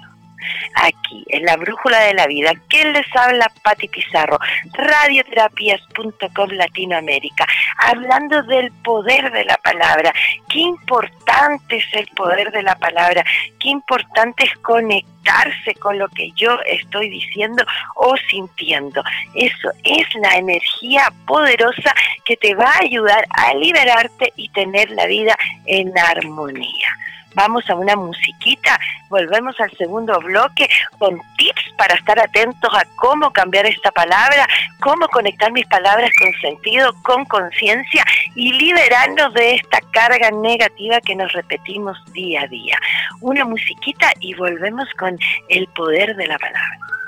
aquí, 0.75 1.25
en 1.29 1.45
la 1.45 1.57
Brújula 1.57 1.99
de 2.01 2.13
la 2.13 2.27
Vida. 2.27 2.51
¿Quién 2.67 2.93
les 2.93 3.05
habla? 3.15 3.51
Pati 3.63 3.87
Pizarro, 3.87 4.39
radioterapias.com 4.73 6.49
Latinoamérica, 6.51 7.45
hablando 7.77 8.41
del 8.43 8.71
poder 8.83 9.31
de 9.31 9.45
la 9.45 9.57
palabra. 9.57 10.13
Qué 10.49 10.59
importante 10.59 11.77
es 11.77 11.85
el 11.93 12.07
poder 12.15 12.51
de 12.51 12.63
la 12.63 12.75
palabra, 12.75 13.23
qué 13.59 13.69
importante 13.69 14.45
es 14.45 14.55
conectarse 14.59 15.75
con 15.75 15.97
lo 15.97 16.07
que 16.09 16.31
yo 16.35 16.57
estoy 16.65 17.09
diciendo 17.09 17.63
o 17.95 18.15
sintiendo. 18.29 19.03
Eso 19.33 19.69
es 19.83 20.07
la 20.15 20.35
energía 20.35 21.11
poderosa 21.25 21.93
que 22.25 22.37
te 22.37 22.55
va 22.55 22.71
a 22.71 22.83
ayudar 22.83 23.25
a 23.31 23.53
liberarte 23.53 24.33
y 24.35 24.49
tener 24.49 24.89
la 24.91 25.05
vida 25.05 25.37
en 25.65 25.97
armonía 25.97 26.95
vamos 27.39 27.69
a 27.69 27.75
una 27.75 27.95
musiquita, 27.95 28.77
volvemos 29.07 29.57
al 29.61 29.71
segundo 29.77 30.19
bloque 30.19 30.67
con 30.97 31.21
tips 31.37 31.73
para 31.77 31.95
estar 31.95 32.19
atentos 32.19 32.69
a 32.73 32.83
cómo 32.97 33.31
cambiar 33.31 33.65
esta 33.65 33.91
palabra, 33.91 34.45
cómo 34.81 35.07
conectar 35.07 35.49
mis 35.53 35.65
palabras 35.67 36.11
con 36.19 36.33
sentido, 36.41 36.93
con 37.01 37.23
conciencia 37.23 38.03
y 38.35 38.51
liberarnos 38.51 39.33
de 39.35 39.55
esta 39.55 39.79
carga 39.91 40.31
negativa 40.31 40.99
que 40.99 41.15
nos 41.15 41.31
repetimos 41.31 41.97
día 42.11 42.41
a 42.41 42.47
día. 42.47 42.77
Una 43.21 43.45
musiquita 43.45 44.11
y 44.19 44.33
volvemos 44.33 44.89
con 44.97 45.17
el 45.47 45.65
poder 45.67 46.17
de 46.17 46.27
la 46.27 46.37
palabra. 46.37 46.98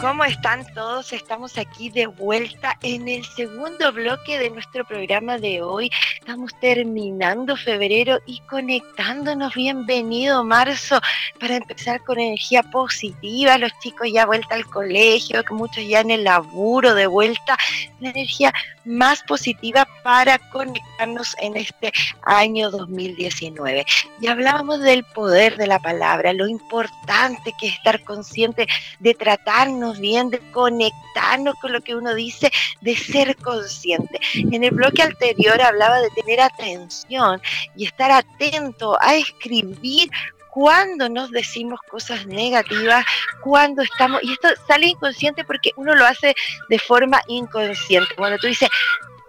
¿Cómo 0.00 0.24
están 0.24 0.64
todos? 0.72 1.12
Estamos 1.12 1.58
aquí 1.58 1.90
de 1.90 2.06
vuelta 2.06 2.78
en 2.82 3.06
el 3.06 3.22
segundo 3.22 3.92
bloque 3.92 4.38
de 4.38 4.48
nuestro 4.48 4.82
programa 4.86 5.36
de 5.36 5.60
hoy. 5.60 5.90
Estamos 6.18 6.52
terminando 6.58 7.54
febrero 7.54 8.18
y 8.24 8.40
conectándonos. 8.48 9.52
Bienvenido 9.52 10.42
marzo 10.42 10.98
para 11.38 11.56
empezar 11.56 12.02
con 12.04 12.18
energía 12.18 12.62
positiva. 12.62 13.58
Los 13.58 13.72
chicos 13.80 14.08
ya 14.10 14.24
vuelta 14.24 14.54
al 14.54 14.64
colegio, 14.64 15.44
muchos 15.50 15.86
ya 15.86 16.00
en 16.00 16.12
el 16.12 16.24
laburo 16.24 16.94
de 16.94 17.06
vuelta. 17.06 17.58
La 18.00 18.08
energía 18.08 18.54
más 18.86 19.22
positiva 19.24 19.86
para 20.02 20.38
conectarnos 20.50 21.36
en 21.40 21.56
este 21.56 21.92
año 22.22 22.70
2019. 22.70 23.84
Y 24.20 24.26
hablábamos 24.28 24.80
del 24.80 25.04
poder 25.04 25.56
de 25.56 25.66
la 25.66 25.78
palabra, 25.78 26.32
lo 26.32 26.48
importante 26.48 27.52
que 27.60 27.68
es 27.68 27.74
estar 27.74 28.02
consciente 28.04 28.66
de 28.98 29.14
tratarnos 29.14 29.89
bien, 29.98 30.30
de 30.30 30.38
conectarnos 30.52 31.54
con 31.60 31.72
lo 31.72 31.80
que 31.80 31.96
uno 31.96 32.14
dice, 32.14 32.50
de 32.80 32.96
ser 32.96 33.36
consciente. 33.36 34.20
En 34.34 34.62
el 34.62 34.70
bloque 34.70 35.02
anterior 35.02 35.60
hablaba 35.60 36.00
de 36.00 36.10
tener 36.10 36.40
atención 36.40 37.40
y 37.76 37.86
estar 37.86 38.10
atento 38.10 38.96
a 39.00 39.16
escribir 39.16 40.10
cuando 40.50 41.08
nos 41.08 41.30
decimos 41.30 41.78
cosas 41.88 42.26
negativas, 42.26 43.04
cuando 43.42 43.82
estamos, 43.82 44.20
y 44.22 44.32
esto 44.32 44.48
sale 44.66 44.88
inconsciente 44.88 45.44
porque 45.44 45.70
uno 45.76 45.94
lo 45.94 46.04
hace 46.04 46.34
de 46.68 46.78
forma 46.78 47.20
inconsciente. 47.28 48.14
Cuando 48.16 48.36
tú 48.38 48.48
dices, 48.48 48.68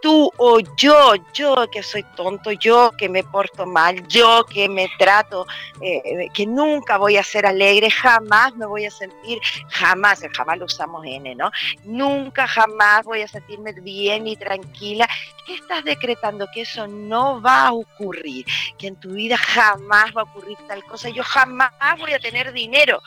tú 0.01 0.31
o 0.37 0.59
yo, 0.77 1.13
yo 1.33 1.55
que 1.71 1.83
soy 1.83 2.03
tonto, 2.15 2.51
yo 2.51 2.91
que 2.97 3.07
me 3.07 3.23
porto 3.23 3.65
mal, 3.65 4.07
yo 4.07 4.45
que 4.45 4.67
me 4.67 4.89
trato, 4.97 5.45
eh, 5.81 6.27
que 6.33 6.45
nunca 6.45 6.97
voy 6.97 7.17
a 7.17 7.23
ser 7.23 7.45
alegre, 7.45 7.89
jamás 7.89 8.55
me 8.55 8.65
voy 8.65 8.85
a 8.85 8.91
sentir, 8.91 9.39
jamás, 9.69 10.21
jamás 10.35 10.57
lo 10.57 10.65
usamos 10.65 11.05
N, 11.05 11.35
¿no? 11.35 11.51
Nunca, 11.83 12.47
jamás 12.47 13.05
voy 13.05 13.21
a 13.21 13.27
sentirme 13.27 13.73
bien 13.73 14.27
y 14.27 14.35
tranquila. 14.35 15.07
¿Qué 15.45 15.55
estás 15.55 15.83
decretando? 15.83 16.47
Que 16.53 16.61
eso 16.61 16.87
no 16.87 17.41
va 17.41 17.67
a 17.67 17.73
ocurrir, 17.73 18.45
que 18.77 18.87
en 18.87 18.95
tu 18.95 19.11
vida 19.11 19.37
jamás 19.37 20.11
va 20.15 20.21
a 20.21 20.25
ocurrir 20.25 20.57
tal 20.67 20.83
cosa, 20.85 21.09
yo 21.09 21.23
jamás 21.23 21.71
voy 21.99 22.13
a 22.13 22.19
tener 22.19 22.51
dinero 22.51 23.01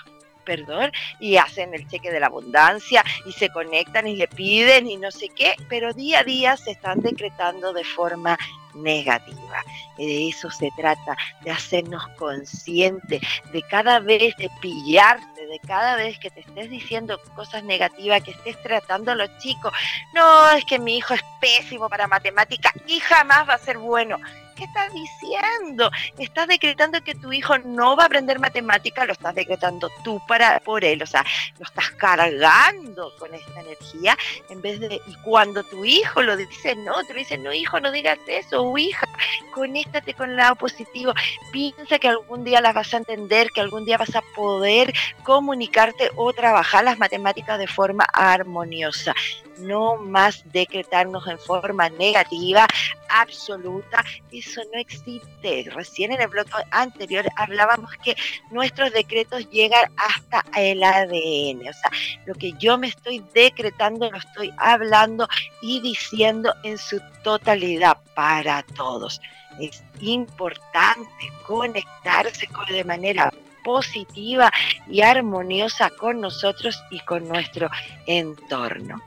perdón, 0.44 0.92
y 1.20 1.36
hacen 1.36 1.74
el 1.74 1.86
cheque 1.88 2.10
de 2.10 2.20
la 2.20 2.26
abundancia 2.26 3.04
y 3.26 3.32
se 3.32 3.50
conectan 3.50 4.06
y 4.06 4.16
le 4.16 4.28
piden 4.28 4.86
y 4.88 4.96
no 4.96 5.10
sé 5.10 5.28
qué, 5.28 5.54
pero 5.68 5.92
día 5.92 6.20
a 6.20 6.24
día 6.24 6.56
se 6.56 6.72
están 6.72 7.00
decretando 7.00 7.72
de 7.72 7.84
forma 7.84 8.38
negativa. 8.74 9.62
De 9.96 10.28
eso 10.28 10.50
se 10.50 10.70
trata, 10.76 11.16
de 11.42 11.50
hacernos 11.50 12.06
conscientes, 12.18 13.20
de 13.52 13.62
cada 13.62 14.00
vez 14.00 14.36
de 14.36 14.50
pillarte, 14.60 15.46
de 15.46 15.60
cada 15.60 15.96
vez 15.96 16.18
que 16.18 16.30
te 16.30 16.40
estés 16.40 16.70
diciendo 16.70 17.20
cosas 17.36 17.62
negativas, 17.62 18.22
que 18.22 18.32
estés 18.32 18.60
tratando 18.62 19.12
a 19.12 19.14
los 19.14 19.36
chicos. 19.38 19.72
No, 20.12 20.50
es 20.50 20.64
que 20.64 20.78
mi 20.78 20.96
hijo 20.96 21.14
es 21.14 21.22
pésimo 21.40 21.88
para 21.88 22.08
matemática 22.08 22.72
y 22.86 22.98
jamás 23.00 23.48
va 23.48 23.54
a 23.54 23.58
ser 23.58 23.78
bueno. 23.78 24.18
¿Qué 24.56 24.64
estás 24.64 24.92
diciendo? 24.92 25.90
Estás 26.18 26.46
decretando 26.46 27.02
que 27.02 27.14
tu 27.14 27.32
hijo 27.32 27.58
no 27.58 27.96
va 27.96 28.04
a 28.04 28.06
aprender 28.06 28.38
matemática, 28.38 29.04
lo 29.04 29.12
estás 29.12 29.34
decretando 29.34 29.90
tú 30.04 30.20
para 30.28 30.60
por 30.60 30.84
él, 30.84 31.02
o 31.02 31.06
sea, 31.06 31.24
lo 31.58 31.64
estás 31.64 31.90
cargando 31.92 33.12
con 33.18 33.34
esta 33.34 33.60
energía 33.60 34.16
en 34.50 34.62
vez 34.62 34.78
de 34.80 35.00
y 35.06 35.14
cuando 35.24 35.64
tu 35.64 35.84
hijo 35.84 36.22
lo 36.22 36.36
dice, 36.36 36.76
no, 36.76 37.02
te 37.04 37.14
dice, 37.14 37.36
"No, 37.38 37.52
hijo, 37.52 37.80
no 37.80 37.90
digas 37.90 38.18
eso, 38.28 38.62
o 38.62 38.78
hija, 38.78 39.08
conéctate 39.52 40.14
con 40.14 40.30
el 40.30 40.36
lado 40.36 40.54
positivo. 40.56 41.12
Piensa 41.52 41.98
que 41.98 42.08
algún 42.08 42.44
día 42.44 42.60
las 42.60 42.74
vas 42.74 42.94
a 42.94 42.98
entender, 42.98 43.48
que 43.50 43.60
algún 43.60 43.84
día 43.84 43.98
vas 43.98 44.14
a 44.14 44.22
poder 44.36 44.94
comunicarte 45.24 46.10
o 46.16 46.32
trabajar 46.32 46.84
las 46.84 46.98
matemáticas 46.98 47.58
de 47.58 47.66
forma 47.66 48.04
armoniosa." 48.12 49.14
No 49.58 49.96
más 49.96 50.44
decretarnos 50.52 51.26
en 51.26 51.38
forma 51.38 51.88
negativa, 51.90 52.66
absoluta, 53.08 54.04
eso 54.32 54.62
no 54.72 54.78
existe. 54.78 55.70
Recién 55.72 56.12
en 56.12 56.20
el 56.20 56.28
bloque 56.28 56.50
anterior 56.70 57.26
hablábamos 57.36 57.90
que 58.02 58.16
nuestros 58.50 58.92
decretos 58.92 59.48
llegan 59.50 59.90
hasta 59.96 60.44
el 60.58 60.82
ADN, 60.82 61.68
o 61.68 61.72
sea, 61.72 61.90
lo 62.26 62.34
que 62.34 62.52
yo 62.58 62.78
me 62.78 62.88
estoy 62.88 63.24
decretando 63.34 64.10
lo 64.10 64.18
estoy 64.18 64.52
hablando 64.58 65.28
y 65.62 65.80
diciendo 65.80 66.54
en 66.62 66.78
su 66.78 67.00
totalidad 67.22 67.98
para 68.14 68.62
todos. 68.62 69.20
Es 69.60 69.84
importante 70.00 71.32
conectarse 71.46 72.46
con, 72.48 72.66
de 72.66 72.84
manera 72.84 73.30
positiva 73.64 74.52
y 74.88 75.00
armoniosa 75.00 75.90
con 75.90 76.20
nosotros 76.20 76.80
y 76.90 77.00
con 77.00 77.26
nuestro 77.28 77.68
entorno. 78.06 79.02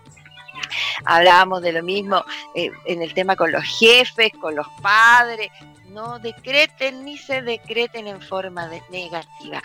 Hablábamos 1.05 1.62
de 1.62 1.74
lo 1.74 1.83
mismo 1.83 2.24
eh, 2.55 2.71
en 2.86 3.01
el 3.01 3.13
tema 3.13 3.36
con 3.36 3.51
los 3.51 3.63
jefes, 3.63 4.31
con 4.39 4.55
los 4.55 4.67
padres. 4.81 5.50
No 5.89 6.19
decreten 6.19 7.05
ni 7.05 7.17
se 7.17 7.41
decreten 7.41 8.07
en 8.07 8.21
forma 8.21 8.67
de 8.67 8.81
negativa. 8.89 9.62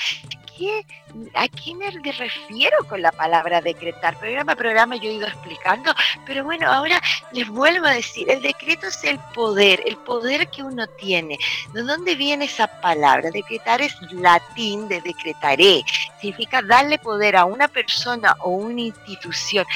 ¿A 1.35 1.49
qué 1.49 1.75
me 1.75 1.91
refiero 1.91 2.77
con 2.89 3.03
la 3.03 3.11
palabra 3.11 3.61
decretar? 3.61 4.19
Programa 4.19 4.53
a 4.53 4.57
programa 4.57 4.97
yo 4.97 5.11
he 5.11 5.15
ido 5.15 5.27
explicando, 5.27 5.93
pero 6.25 6.45
bueno, 6.45 6.71
ahora 6.71 7.01
les 7.33 7.49
vuelvo 7.49 7.87
a 7.87 7.95
decir, 7.95 8.31
el 8.31 8.43
decreto 8.43 8.87
es 8.87 9.03
el 9.05 9.19
poder, 9.35 9.83
el 9.85 9.97
poder 9.97 10.49
que 10.49 10.63
uno 10.63 10.87
tiene. 10.87 11.39
¿De 11.73 11.83
dónde 11.83 12.15
viene 12.15 12.45
esa 12.45 12.69
palabra? 12.81 13.31
Decretar 13.31 13.81
es 13.81 13.95
latín 14.13 14.89
de 14.89 15.01
decretaré, 15.01 15.83
significa 16.23 16.63
darle 16.63 16.99
poder 16.99 17.37
a 17.37 17.45
una 17.45 17.69
persona 17.69 18.37
o 18.41 18.51
una 18.51 18.81
institución. 18.81 19.67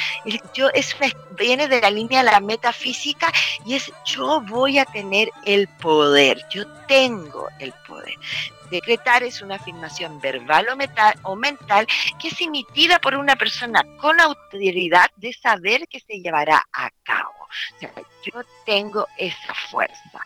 Yo, 0.55 0.69
es, 0.71 0.97
viene 1.37 1.67
de 1.67 1.81
la 1.81 1.91
línea 1.91 2.23
de 2.23 2.31
la 2.31 2.41
metafísica 2.41 3.33
y 3.65 3.75
es 3.75 3.93
yo 4.05 4.41
voy 4.43 4.79
a 4.79 4.85
tener 4.85 5.29
el 5.45 5.67
poder, 5.69 6.41
yo 6.51 6.67
tengo 6.87 7.49
el 7.59 7.73
poder. 7.87 8.15
Decretar 8.71 9.23
es 9.23 9.43
una 9.43 9.57
afirmación 9.57 10.21
verbal 10.21 10.67
o, 11.23 11.37
mental 11.37 11.87
que 12.21 12.29
es 12.29 12.41
emitida 12.41 12.99
por 12.99 13.15
una 13.15 13.37
persona 13.37 13.85
con 13.99 14.21
autoridad 14.21 15.09
de 15.17 15.33
saber 15.33 15.87
que 15.89 16.01
se 16.01 16.21
llevará 16.21 16.65
a 16.73 16.91
cabo. 17.05 17.49
Yo 17.81 18.43
tengo 18.65 19.07
esa 19.19 19.55
fuerza. 19.71 20.21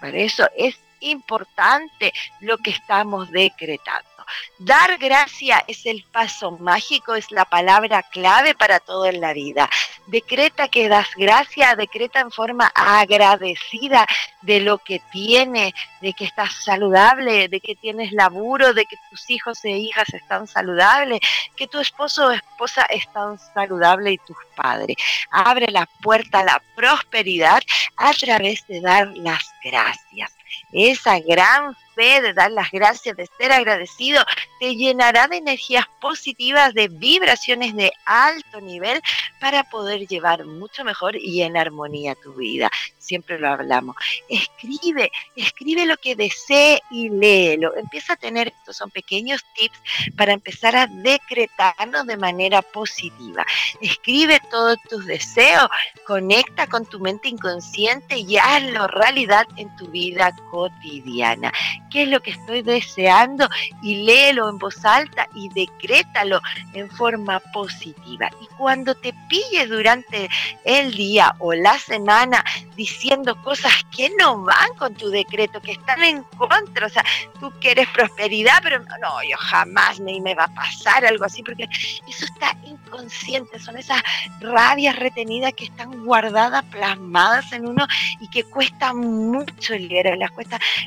Por 0.00 0.14
eso 0.14 0.46
es 0.56 0.78
importante 1.00 2.12
lo 2.40 2.58
que 2.58 2.70
estamos 2.70 3.30
decretando. 3.30 4.16
Dar 4.58 4.98
gracia 4.98 5.62
es 5.66 5.86
el 5.86 6.04
paso 6.10 6.50
mágico, 6.52 7.14
es 7.14 7.30
la 7.30 7.44
palabra 7.44 8.02
clave 8.02 8.54
para 8.54 8.80
todo 8.80 9.06
en 9.06 9.20
la 9.20 9.32
vida. 9.32 9.68
Decreta 10.06 10.68
que 10.68 10.88
das 10.88 11.08
gracia, 11.16 11.76
decreta 11.76 12.20
en 12.20 12.30
forma 12.30 12.72
agradecida 12.74 14.06
de 14.42 14.60
lo 14.60 14.78
que 14.78 15.00
tiene, 15.12 15.74
de 16.00 16.12
que 16.12 16.24
estás 16.24 16.52
saludable, 16.64 17.48
de 17.48 17.60
que 17.60 17.74
tienes 17.76 18.12
laburo, 18.12 18.72
de 18.72 18.86
que 18.86 18.96
tus 19.10 19.28
hijos 19.30 19.64
e 19.64 19.70
hijas 19.70 20.12
están 20.12 20.46
saludables, 20.46 21.20
que 21.56 21.66
tu 21.66 21.80
esposo 21.80 22.26
o 22.26 22.30
esposa 22.30 22.82
están 22.86 23.38
saludables 23.54 24.14
y 24.14 24.18
tus 24.18 24.36
padres. 24.54 24.96
Abre 25.30 25.70
la 25.70 25.86
puerta 26.02 26.40
a 26.40 26.44
la 26.44 26.62
prosperidad 26.74 27.62
a 27.96 28.12
través 28.12 28.66
de 28.66 28.80
dar 28.80 29.08
las 29.16 29.44
gracias. 29.62 30.32
Esa 30.72 31.20
gran 31.20 31.76
fe 31.96 32.20
de 32.20 32.34
dar 32.34 32.52
las 32.52 32.70
gracias, 32.70 33.16
de 33.16 33.28
ser 33.38 33.50
agradecido, 33.50 34.22
te 34.60 34.76
llenará 34.76 35.26
de 35.26 35.38
energías 35.38 35.86
positivas, 36.00 36.74
de 36.74 36.88
vibraciones 36.88 37.74
de 37.74 37.90
alto 38.04 38.60
nivel 38.60 39.00
para 39.40 39.64
poder 39.64 40.06
llevar 40.06 40.44
mucho 40.44 40.84
mejor 40.84 41.16
y 41.16 41.42
en 41.42 41.56
armonía 41.56 42.14
tu 42.14 42.34
vida. 42.34 42.70
Siempre 42.98 43.38
lo 43.38 43.48
hablamos. 43.48 43.96
Escribe, 44.28 45.12
escribe 45.36 45.86
lo 45.86 45.96
que 45.96 46.16
desee 46.16 46.82
y 46.90 47.08
léelo. 47.08 47.76
Empieza 47.76 48.14
a 48.14 48.16
tener, 48.16 48.48
estos 48.48 48.76
son 48.76 48.90
pequeños 48.90 49.44
tips 49.54 49.78
para 50.16 50.32
empezar 50.32 50.74
a 50.74 50.86
decretarnos 50.88 52.06
de 52.06 52.16
manera 52.16 52.62
positiva. 52.62 53.46
Escribe 53.80 54.40
todos 54.50 54.76
tus 54.88 55.06
deseos, 55.06 55.68
conecta 56.04 56.66
con 56.66 56.84
tu 56.84 56.98
mente 56.98 57.28
inconsciente 57.28 58.18
y 58.18 58.36
hazlo 58.38 58.88
realidad 58.88 59.46
en 59.56 59.74
tu 59.76 59.86
vida 59.86 60.34
cotidiana 60.56 61.52
qué 61.90 62.04
es 62.04 62.08
lo 62.08 62.20
que 62.20 62.30
estoy 62.30 62.62
deseando 62.62 63.48
y 63.82 64.04
léelo 64.04 64.48
en 64.48 64.58
voz 64.58 64.84
alta 64.84 65.28
y 65.34 65.48
decrétalo 65.50 66.40
en 66.72 66.90
forma 66.90 67.40
positiva. 67.52 68.30
Y 68.40 68.46
cuando 68.56 68.94
te 68.94 69.12
pilles 69.28 69.68
durante 69.68 70.28
el 70.64 70.92
día 70.92 71.34
o 71.38 71.52
la 71.52 71.78
semana 71.78 72.44
diciendo 72.74 73.40
cosas 73.42 73.72
que 73.94 74.10
no 74.18 74.42
van 74.42 74.74
con 74.78 74.94
tu 74.94 75.08
decreto, 75.10 75.60
que 75.60 75.72
están 75.72 76.02
en 76.02 76.22
contra, 76.22 76.86
o 76.86 76.90
sea, 76.90 77.04
tú 77.40 77.52
quieres 77.60 77.88
prosperidad, 77.88 78.60
pero 78.62 78.78
no, 78.80 79.22
yo 79.22 79.36
jamás 79.38 80.00
me, 80.00 80.20
me 80.20 80.34
va 80.34 80.44
a 80.44 80.54
pasar 80.54 81.04
algo 81.04 81.24
así, 81.24 81.42
porque 81.42 81.64
eso 82.08 82.24
está 82.26 82.56
inconsciente, 82.64 83.58
son 83.58 83.76
esas 83.76 84.02
rabias 84.40 84.96
retenidas 84.96 85.52
que 85.54 85.64
están 85.64 86.04
guardadas, 86.04 86.64
plasmadas 86.64 87.52
en 87.52 87.66
uno 87.66 87.86
y 88.20 88.28
que 88.28 88.44
cuesta 88.44 88.92
mucho 88.92 89.74
liberarlas, 89.74 90.30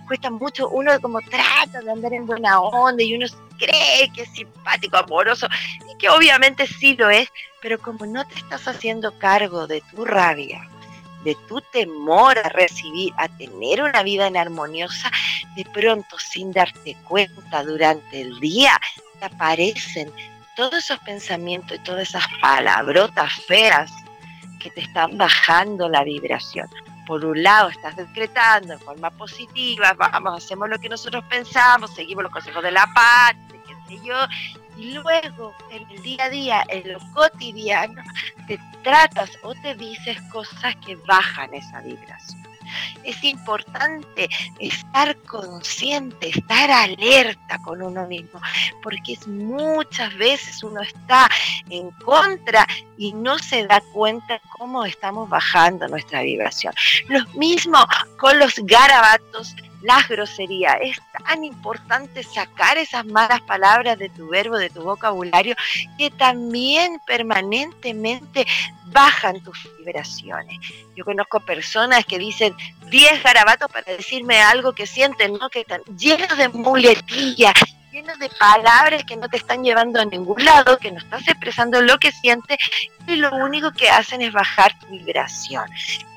cuesta 0.08 0.30
mucho. 0.30 0.69
Uno 0.69 1.00
como 1.02 1.22
trata 1.22 1.82
de 1.82 1.91
andar 1.91 2.13
en 2.13 2.26
buena 2.26 2.60
onda 2.60 3.04
y 3.04 3.15
uno 3.15 3.26
cree 3.58 4.12
que 4.13 4.24
es 4.24 4.30
simpático, 4.32 4.98
amoroso, 4.98 5.48
y 5.91 5.98
que 5.98 6.10
obviamente 6.10 6.65
sí 6.67 6.95
lo 6.95 7.10
es, 7.10 7.30
pero 7.62 7.80
como 7.80 8.06
no 8.06 8.26
te 8.28 8.36
estás 8.36 8.67
haciendo 8.67 9.17
cargo 9.19 9.67
de 9.67 9.82
tu 9.91 10.06
rabia, 10.06 10.67
de 11.24 11.36
tu 11.48 11.62
temor 11.74 12.39
a 12.39 12.50
recibir, 12.50 13.13
a 13.17 13.28
tener 13.28 13.84
una 13.84 14.04
vida 14.04 14.28
en 14.28 14.38
armoniosa, 14.38 15.12
de 15.56 15.65
pronto 15.65 16.17
sin 16.17 16.52
darte 16.52 16.95
cuenta 17.08 17.63
durante 17.63 18.22
el 18.22 18.39
día, 18.39 18.80
te 19.19 19.26
aparecen 19.26 20.12
todos 20.56 20.76
esos 20.76 21.00
pensamientos 21.00 21.78
y 21.78 21.84
todas 21.84 22.10
esas 22.10 22.26
palabrotas 22.41 23.34
feas 23.48 23.91
que 24.60 24.69
te 24.69 24.82
están 24.82 25.17
bajando 25.17 25.88
la 25.88 26.04
vibración 26.04 26.69
por 27.10 27.26
un 27.26 27.41
lado 27.41 27.69
estás 27.69 27.95
decretando 27.95 28.74
en 28.74 28.80
forma 28.80 29.10
positiva, 29.10 29.93
vamos, 29.93 30.43
hacemos 30.43 30.69
lo 30.69 30.78
que 30.78 30.88
nosotros 30.88 31.24
pensamos, 31.28 31.91
seguimos 31.95 32.22
los 32.22 32.32
consejos 32.32 32.62
de 32.62 32.72
la 32.72 32.86
paz, 32.93 33.34
qué 33.50 33.98
sé 33.98 34.06
yo, 34.06 34.15
y 34.78 34.91
luego 34.91 35.56
en 35.72 35.89
el 35.89 36.04
día 36.04 36.26
a 36.26 36.30
día, 36.30 36.63
en 36.69 36.93
lo 36.93 37.00
cotidiano, 37.15 38.04
te 38.45 38.60
tratas 38.84 39.32
o 39.41 39.56
te 39.56 39.74
dices 39.74 40.22
cosas 40.32 40.76
que 40.86 40.98
bajan 41.08 41.52
esa 41.52 41.82
vibración. 41.82 42.48
Es 43.04 43.24
importante 43.24 44.30
estar 44.60 45.17
consciente, 45.24 46.30
estar 46.30 46.69
alerta 46.69 47.58
con 47.63 47.82
uno 47.82 48.06
mismo, 48.06 48.39
porque 48.84 49.17
muchas 49.26 50.15
veces 50.15 50.63
uno 50.63 50.82
está 50.82 51.28
en 51.72 51.89
contra 52.06 52.67
y 52.99 53.13
no 53.13 53.39
se 53.39 53.65
da 53.65 53.81
cuenta 53.93 54.41
cómo 54.57 54.85
estamos 54.85 55.29
bajando 55.29 55.88
nuestra 55.88 56.21
vibración. 56.21 56.73
Lo 57.07 57.25
mismo 57.29 57.79
con 58.17 58.38
los 58.38 58.55
garabatos 58.57 59.55
las 59.81 60.07
groserías. 60.09 60.75
Es 60.81 60.97
tan 61.25 61.43
importante 61.43 62.23
sacar 62.23 62.77
esas 62.77 63.05
malas 63.05 63.41
palabras 63.41 63.97
de 63.97 64.09
tu 64.09 64.27
verbo, 64.27 64.57
de 64.57 64.69
tu 64.69 64.83
vocabulario, 64.83 65.55
que 65.97 66.12
también 66.12 66.99
permanentemente 67.05 68.45
bajan 68.88 69.41
tus 69.41 69.69
vibraciones. 69.77 70.59
Yo 70.95 71.05
conozco 71.05 71.39
personas 71.39 72.05
que 72.05 72.19
dicen 72.19 72.53
10 72.89 73.23
garabatos 73.23 73.71
para 73.71 73.95
decirme 73.95 74.41
algo 74.41 74.73
que 74.73 74.85
sienten, 74.85 75.33
¿no? 75.33 75.49
Que 75.49 75.62
están 75.62 75.81
llenos 75.97 76.38
de 76.38 76.49
muletillas, 76.49 77.53
llenos 77.91 78.19
de 78.19 78.30
palabras 78.30 79.04
que 79.04 79.17
no 79.17 79.28
te 79.30 79.38
están 79.38 79.63
llevando 79.63 79.99
a 79.99 80.06
ningún 80.06 80.43
lado, 80.43 80.78
que 80.78 80.91
no 80.91 80.99
estás 80.99 81.28
expresando 81.28 81.82
lo 81.82 81.97
que 81.97 82.12
sientes 82.12 82.58
y 83.10 83.17
lo 83.17 83.32
único 83.36 83.72
que 83.72 83.89
hacen 83.89 84.22
es 84.22 84.32
bajar 84.32 84.78
tu 84.80 84.88
vibración. 84.88 85.69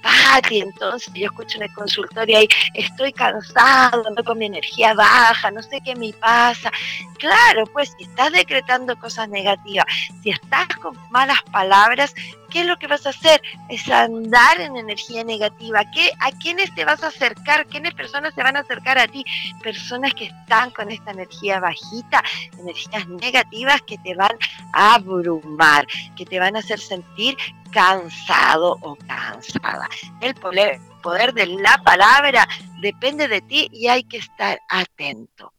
Pati, 0.03 0.61
entonces 0.61 1.13
yo 1.15 1.27
escucho 1.27 1.59
en 1.59 1.65
el 1.65 1.73
consultorio 1.75 2.39
ahí, 2.39 2.49
estoy 2.75 3.13
cansado, 3.13 4.07
ando 4.07 4.25
con 4.25 4.37
mi 4.37 4.47
energía 4.47 4.95
baja, 4.95 5.51
no 5.53 5.63
sé 5.63 5.81
qué 5.85 5.95
me 5.95 6.13
pasa. 6.13 6.73
Claro, 7.19 7.67
pues 7.73 7.95
si 7.97 8.05
estás 8.05 8.33
decretando 8.33 8.99
cosas 8.99 9.29
negativas, 9.29 9.87
si 10.23 10.31
estás 10.31 10.67
con 10.83 10.99
malas 11.11 11.41
palabras, 11.53 12.15
¿qué 12.51 12.61
es 12.61 12.67
lo 12.67 12.77
que 12.79 12.89
vas 12.89 13.07
a 13.07 13.11
hacer? 13.11 13.41
Es 13.69 13.89
andar 13.89 14.61
en 14.61 14.77
energía 14.77 15.23
negativa. 15.23 15.85
¿Qué, 15.93 16.11
¿A 16.19 16.33
quiénes 16.33 16.75
te 16.75 16.85
vas 16.85 17.03
a 17.05 17.09
acercar? 17.09 17.67
¿Quiénes 17.67 17.95
personas 17.95 18.35
se 18.35 18.43
van 18.43 18.57
a 18.57 18.61
acercar 18.61 18.99
a 18.99 19.07
ti? 19.07 19.25
Personas 19.63 20.13
que 20.15 20.27
están 20.27 20.71
con 20.73 20.91
esta 20.91 21.13
energía 21.13 21.61
bajita, 21.61 22.23
energías 22.59 23.07
negativas 23.09 23.81
que 23.83 23.99
te 23.99 24.17
van 24.17 24.37
a 24.73 24.95
abrumar, 24.95 25.87
que 26.17 26.27
te 26.27 26.41
van 26.41 26.57
a 26.57 26.59
hacer 26.59 26.81
sentir 26.87 27.37
cansado 27.73 28.79
o 28.83 28.97
cansada. 28.97 29.89
El 30.21 30.35
poder, 30.35 30.79
poder 31.03 31.33
de 31.33 31.47
la 31.47 31.79
palabra 31.85 32.47
depende 32.81 33.29
de 33.29 33.41
ti 33.41 33.69
y 33.73 33.89
hay 33.89 34.05
que 34.05 34.19
estar 34.19 34.61
atento. 34.69 35.53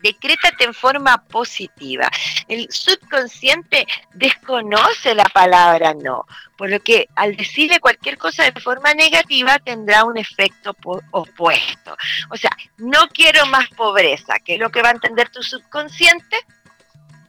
Decrétate 0.00 0.64
en 0.64 0.74
forma 0.74 1.24
positiva. 1.24 2.08
El 2.46 2.70
subconsciente 2.70 3.84
desconoce 4.14 5.12
la 5.12 5.24
palabra 5.24 5.92
no, 5.92 6.24
por 6.56 6.70
lo 6.70 6.78
que 6.78 7.08
al 7.16 7.34
decirle 7.34 7.80
cualquier 7.80 8.16
cosa 8.16 8.48
de 8.48 8.60
forma 8.60 8.94
negativa 8.94 9.58
tendrá 9.58 10.04
un 10.04 10.16
efecto 10.16 10.76
opuesto. 11.10 11.96
O 12.30 12.36
sea, 12.36 12.50
no 12.76 13.08
quiero 13.08 13.44
más 13.46 13.68
pobreza, 13.70 14.38
que 14.44 14.56
lo 14.56 14.70
que 14.70 14.82
va 14.82 14.90
a 14.90 14.92
entender 14.92 15.30
tu 15.30 15.42
subconsciente, 15.42 16.36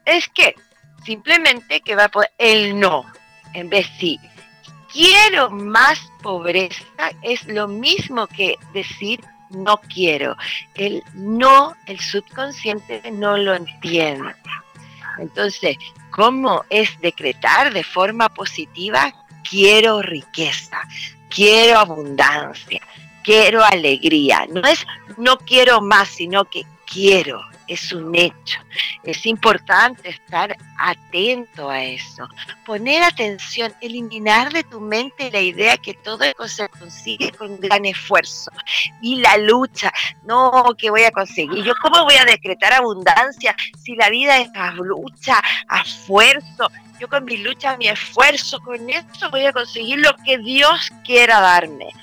es 0.06 0.28
que 0.30 0.54
simplemente 1.04 1.82
que 1.82 1.96
va 1.96 2.06
a 2.06 2.10
poder 2.10 2.32
el 2.38 2.80
no, 2.80 3.12
en 3.54 3.70
vez 3.70 3.88
de 3.94 4.00
sí. 4.00 4.20
Quiero 4.92 5.52
más 5.52 6.00
pobreza 6.22 6.84
es 7.22 7.46
lo 7.46 7.68
mismo 7.68 8.26
que 8.28 8.56
decir 8.74 9.22
no 9.50 9.78
quiero. 9.78 10.36
El 10.76 11.04
no, 11.14 11.76
el 11.86 12.00
subconsciente 12.00 13.12
no 13.12 13.38
lo 13.38 13.54
entiende. 13.54 14.34
Entonces, 15.20 15.78
¿cómo 16.12 16.64
es 16.70 17.00
decretar 17.02 17.74
de 17.74 17.84
forma 17.84 18.30
positiva? 18.30 19.14
Quiero 19.48 20.02
riqueza, 20.02 20.82
quiero 21.30 21.80
abundancia, 21.80 22.82
quiero 23.24 23.64
alegría. 23.64 24.48
No 24.50 24.62
es 24.62 24.86
no 25.18 25.38
quiero 25.38 25.82
más, 25.82 26.10
sino 26.10 26.46
que 26.46 26.66
quiero, 26.86 27.42
es 27.70 27.94
un 27.94 28.14
hecho. 28.16 28.60
Es 29.04 29.26
importante 29.26 30.10
estar 30.10 30.58
atento 30.78 31.70
a 31.70 31.84
eso, 31.84 32.28
poner 32.66 33.04
atención, 33.04 33.74
eliminar 33.80 34.52
de 34.52 34.64
tu 34.64 34.82
mente 34.82 35.32
la 35.32 35.40
idea 35.40 35.78
que 35.78 35.94
todo 35.94 36.24
eso 36.24 36.48
se 36.48 36.70
consigue 36.70 37.32
con 37.32 37.60
gran 37.60 37.86
esfuerzo. 37.86 38.52
Y 39.02 39.18
la 39.18 39.38
lucha, 39.38 39.94
no, 40.24 40.76
que 40.78 40.90
voy 40.90 41.04
a 41.04 41.12
conseguir, 41.12 41.64
yo 41.64 41.74
cómo 41.82 42.04
voy 42.04 42.16
a 42.16 42.26
decretar 42.26 42.74
abundancia 42.74 43.56
si 43.82 43.96
la 43.96 44.10
vida 44.10 44.38
es 44.40 44.50
a 44.56 44.72
lucha, 44.72 45.40
a 45.68 45.82
esfuerzo, 45.82 46.70
yo 47.00 47.08
con 47.08 47.24
mi 47.24 47.38
lucha, 47.38 47.78
mi 47.78 47.88
esfuerzo, 47.88 48.60
con 48.60 48.90
eso 48.90 49.30
voy 49.32 49.46
a 49.46 49.54
conseguir 49.54 50.00
lo 50.00 50.16
que 50.26 50.38
Dios 50.40 50.92
quiera 51.06 51.40
darme 51.40 51.94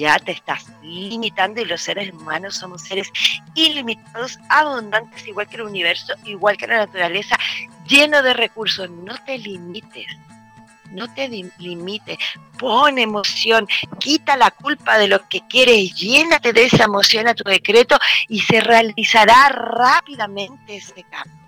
ya 0.00 0.18
te 0.18 0.32
estás 0.32 0.64
limitando 0.82 1.60
y 1.60 1.66
los 1.66 1.82
seres 1.82 2.10
humanos 2.14 2.56
somos 2.56 2.80
seres 2.80 3.12
ilimitados, 3.54 4.38
abundantes, 4.48 5.26
igual 5.28 5.46
que 5.46 5.56
el 5.56 5.62
universo, 5.62 6.14
igual 6.24 6.56
que 6.56 6.66
la 6.66 6.78
naturaleza, 6.78 7.38
lleno 7.86 8.22
de 8.22 8.32
recursos. 8.32 8.88
No 8.88 9.14
te 9.26 9.36
limites. 9.36 10.06
No 10.90 11.06
te 11.14 11.28
limites, 11.28 12.18
pon 12.58 12.98
emoción, 12.98 13.68
quita 14.00 14.36
la 14.36 14.50
culpa 14.50 14.98
de 14.98 15.06
lo 15.06 15.28
que 15.28 15.40
quieres, 15.48 15.94
llénate 15.94 16.52
de 16.52 16.64
esa 16.64 16.82
emoción 16.82 17.28
a 17.28 17.34
tu 17.34 17.44
decreto 17.48 17.96
y 18.26 18.40
se 18.40 18.60
realizará 18.60 19.50
rápidamente 19.50 20.78
ese 20.78 21.04
cambio 21.04 21.39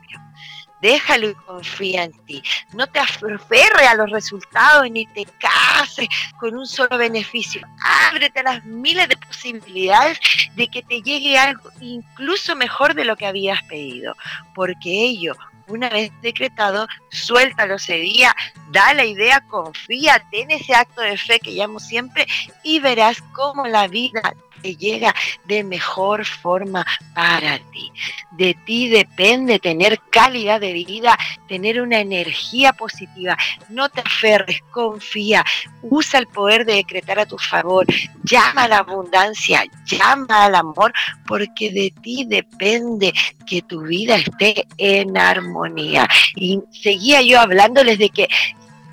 déjalo 0.83 1.31
y 1.31 1.35
confía 1.35 2.05
en 2.05 2.13
ti. 2.27 2.43
No 2.75 2.87
te 2.87 2.99
aferres 2.99 3.89
a 3.89 3.95
los 3.95 4.11
resultados 4.11 4.91
ni 4.91 5.07
te 5.07 5.25
cases 5.39 6.09
con 6.39 6.55
un 6.55 6.67
solo 6.67 6.99
beneficio. 6.99 7.67
Ábrete 8.11 8.41
a 8.41 8.43
las 8.43 8.65
miles 8.65 9.09
de 9.09 9.17
posibilidades 9.17 10.19
de 10.57 10.69
que 10.69 10.83
te 10.83 11.01
llegue 11.01 11.39
algo 11.39 11.71
incluso 11.81 12.55
mejor 12.57 12.95
de 12.95 13.05
lo 13.05 13.17
que 13.17 13.27
habías 13.27 13.63
pedido, 13.63 14.15
porque 14.55 14.91
ello 14.91 15.35
una 15.69 15.89
vez 15.89 16.13
decretado, 16.21 16.87
suéltalo 17.11 17.77
ese 17.77 17.95
día, 17.95 18.35
da 18.71 18.93
la 18.95 19.05
idea, 19.05 19.41
confía, 19.49 20.23
ten 20.31 20.51
ese 20.51 20.75
acto 20.75 21.01
de 21.01 21.17
fe 21.17 21.39
que 21.39 21.53
llamo 21.53 21.79
siempre 21.79 22.27
y 22.63 22.81
verás 22.81 23.23
cómo 23.33 23.67
la 23.67 23.87
vida 23.87 24.35
llega 24.63 25.15
de 25.45 25.65
mejor 25.65 26.25
forma 26.25 26.85
para 27.15 27.59
ti. 27.59 27.93
De 28.33 28.55
ti 28.67 28.89
depende 28.89 29.59
tener 29.59 30.01
calidad 30.11 30.61
de 30.61 30.73
vida, 30.73 31.19
tener 31.49 31.81
una 31.81 32.01
energía 32.01 32.73
positiva. 32.73 33.37
No 33.69 33.89
te 33.89 34.01
aferres, 34.01 34.61
confía, 34.71 35.45
usa 35.83 36.19
el 36.19 36.27
poder 36.27 36.65
de 36.65 36.75
decretar 36.75 37.19
a 37.19 37.27
tu 37.27 37.39
favor, 37.39 37.87
llama 38.23 38.65
a 38.65 38.69
la 38.69 38.79
abundancia, 38.79 39.65
llama 39.85 40.45
al 40.45 40.55
amor, 40.55 40.93
porque 41.27 41.71
de 41.71 41.93
ti 42.03 42.25
depende 42.27 43.13
que 43.47 43.63
tu 43.63 43.83
vida 43.83 44.17
esté 44.17 44.67
en 44.79 45.17
armonía. 45.17 46.09
Y 46.37 46.61
seguía 46.71 47.23
yo 47.23 47.41
hablándoles 47.41 47.99
de 47.99 48.11
que 48.11 48.29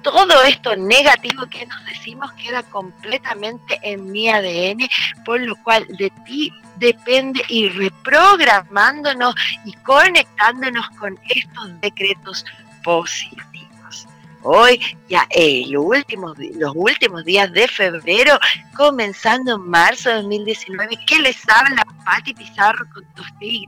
todo 0.02 0.44
esto 0.44 0.76
negativo 0.76 1.46
que 1.48 1.66
nos 1.66 1.86
decimos 1.86 2.32
queda 2.34 2.64
completamente 2.64 3.80
en 3.84 4.12
mi 4.12 4.30
ADN, 4.30 4.88
por 5.26 5.40
lo 5.42 5.56
cual 5.64 5.86
de 5.98 6.12
ti 6.26 6.52
depende 6.78 7.42
ir 7.50 7.76
reprogramándonos 7.76 9.36
y 9.66 9.74
conectándonos 9.74 10.90
con 10.92 11.20
estos 11.30 11.82
decretos 11.82 12.46
positivos. 12.84 13.49
Hoy 14.43 14.80
ya 15.10 15.28
el 15.32 15.75
último, 15.78 16.34
los 16.56 16.71
últimos 16.75 17.25
días 17.25 17.52
de 17.52 17.67
febrero, 17.67 18.39
comenzando 18.75 19.56
en 19.56 19.69
marzo 19.69 20.10
de 20.10 20.15
2019, 20.15 20.97
que 21.06 21.19
les 21.19 21.38
habla 21.49 21.84
Pati 22.06 22.34
Pizarro 22.34 22.86
con 22.93 23.04
tu 23.13 23.23
y 23.41 23.65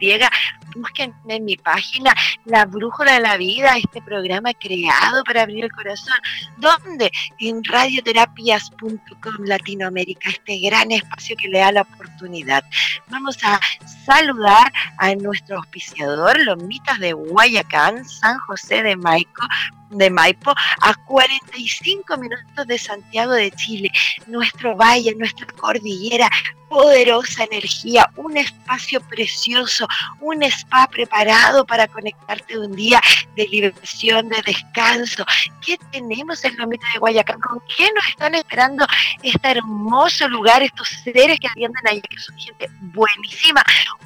busquen 0.75 1.13
en 1.27 1.45
mi 1.45 1.57
página 1.57 2.13
La 2.45 2.65
Brújula 2.65 3.13
de 3.13 3.19
la 3.19 3.37
Vida, 3.37 3.77
este 3.77 4.01
programa 4.01 4.53
creado 4.53 5.23
para 5.23 5.43
abrir 5.43 5.65
el 5.65 5.71
corazón, 5.71 6.15
donde 6.57 7.11
en 7.39 7.63
radioterapias.com 7.63 9.45
Latinoamérica, 9.45 10.29
este 10.29 10.59
gran 10.59 10.91
espacio 10.91 11.35
que 11.37 11.49
le 11.49 11.59
da 11.59 11.71
la 11.71 11.81
oportunidad. 11.81 12.63
Vamos 13.09 13.37
a 13.43 13.59
saludar 14.05 14.71
a 14.97 15.13
nuestro 15.15 15.57
auspiciador, 15.57 16.39
Lomitas 16.39 16.99
de 16.99 17.13
Guayacán, 17.13 18.05
San 18.05 18.39
José 18.39 18.83
de 18.83 18.95
Maico, 18.95 19.45
de 19.91 20.09
Maipo, 20.09 20.51
a 20.51 20.93
45 21.05 22.17
minutos 22.17 22.67
de 22.67 22.77
Santiago 22.77 23.33
de 23.33 23.51
Chile, 23.51 23.91
nuestro 24.27 24.75
valle, 24.75 25.13
nuestra 25.15 25.45
cordillera, 25.47 26.29
poderosa 26.71 27.43
energía, 27.43 28.09
un 28.15 28.37
espacio 28.37 29.01
precioso, 29.01 29.85
un 30.21 30.41
spa 30.43 30.87
preparado 30.87 31.65
para 31.65 31.85
conectarte 31.87 32.57
un 32.57 32.71
día 32.73 33.01
de 33.35 33.45
liberación, 33.47 34.29
de 34.29 34.41
descanso. 34.45 35.25
¿Qué 35.65 35.77
tenemos 35.91 36.43
en 36.45 36.55
la 36.57 36.65
mitad 36.65 36.87
de 36.93 36.99
Guayacán? 36.99 37.41
¿Con 37.41 37.61
qué 37.75 37.89
nos 37.93 38.07
están 38.07 38.35
esperando 38.35 38.87
este 39.21 39.51
hermoso 39.51 40.29
lugar, 40.29 40.63
estos 40.63 40.87
seres 41.03 41.41
que 41.41 41.47
atienden 41.47 41.85
allá, 41.85 42.01
que 42.09 42.19
son 42.19 42.37
gente 42.37 42.69
buenísima? 42.79 43.61